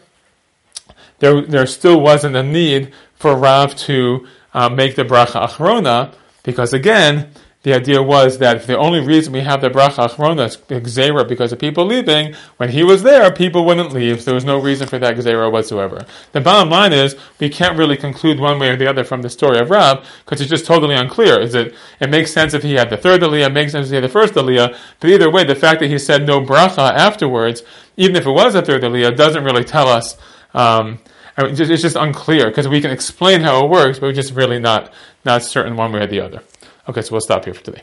there 1.19 1.43
there 1.43 1.67
still 1.67 2.01
wasn't 2.01 2.37
a 2.37 2.43
need 2.43 2.93
for 3.15 3.35
Rav 3.37 3.75
to 3.77 4.27
uh, 4.55 4.69
make 4.69 4.97
the 4.97 5.05
bracha 5.05 5.47
achrona 5.49 6.15
because 6.43 6.73
again 6.73 7.31
the 7.63 7.75
idea 7.75 8.03
was 8.03 8.39
that 8.39 8.67
the 8.67 8.79
only 8.79 9.01
reason 9.01 9.35
we 9.35 9.41
have 9.41 9.61
the 9.61 9.69
bracha 9.69 10.09
achrona 10.09 10.47
is 10.47 10.57
gzera 10.57 11.29
because 11.29 11.53
of 11.53 11.59
people 11.59 11.85
leaving, 11.85 12.35
when 12.57 12.71
he 12.71 12.83
was 12.83 13.03
there, 13.03 13.31
people 13.31 13.67
wouldn't 13.67 13.93
leave. 13.93 14.21
So 14.21 14.27
there 14.27 14.35
was 14.35 14.47
no 14.47 14.59
reason 14.59 14.89
for 14.89 14.99
that 14.99 15.15
gzera 15.17 15.53
whatsoever. 15.53 16.07
The 16.33 16.41
bottom 16.41 16.71
line 16.71 16.95
is 16.95 17.17
we 17.39 17.51
can't 17.51 17.77
really 17.77 17.99
conclude 17.99 18.41
one 18.41 18.59
way 18.59 18.71
or 18.71 18.77
the 18.77 18.87
other 18.87 19.05
from 19.05 19.21
the 19.21 19.29
story 19.29 19.59
of 19.59 19.69
Rav 19.69 20.09
because 20.25 20.41
it's 20.41 20.49
just 20.49 20.65
totally 20.65 20.95
unclear. 20.95 21.39
Is 21.39 21.55
it? 21.55 21.75
It 22.01 22.09
makes 22.09 22.33
sense 22.33 22.55
if 22.55 22.63
he 22.63 22.75
had 22.75 22.89
the 22.89 22.97
third 22.97 23.21
aliyah, 23.21 23.49
it 23.49 23.53
makes 23.53 23.73
sense 23.73 23.89
if 23.89 23.91
he 23.91 23.97
had 23.97 24.05
the 24.05 24.09
first 24.09 24.35
aliyah. 24.35 24.75
But 24.99 25.11
either 25.11 25.31
way, 25.31 25.45
the 25.45 25.55
fact 25.55 25.81
that 25.81 25.89
he 25.89 25.99
said 25.99 26.27
no 26.27 26.41
bracha 26.41 26.91
afterwards, 26.93 27.63
even 28.01 28.17
if 28.17 28.27
it 28.27 28.31
was 28.31 28.55
a 28.55 28.63
third 28.63 28.83
aliyah, 28.83 29.15
doesn't 29.15 29.45
really 29.45 29.63
tell 29.63 29.87
us. 29.87 30.17
Um, 30.55 30.99
it's 31.37 31.83
just 31.83 31.97
unclear 31.97 32.49
because 32.49 32.67
we 32.67 32.81
can 32.81 32.91
explain 32.91 33.41
how 33.43 33.65
it 33.65 33.71
works, 33.71 33.99
but 33.99 34.07
we're 34.07 34.13
just 34.13 34.35
really 34.35 34.59
not 34.59 34.93
not 35.25 35.43
certain 35.43 35.77
one 35.77 35.93
way 35.93 36.01
or 36.01 36.07
the 36.07 36.21
other. 36.21 36.43
Okay, 36.89 37.03
so 37.03 37.13
we'll 37.13 37.21
stop 37.21 37.45
here 37.45 37.55
for 37.55 37.63
today. 37.63 37.83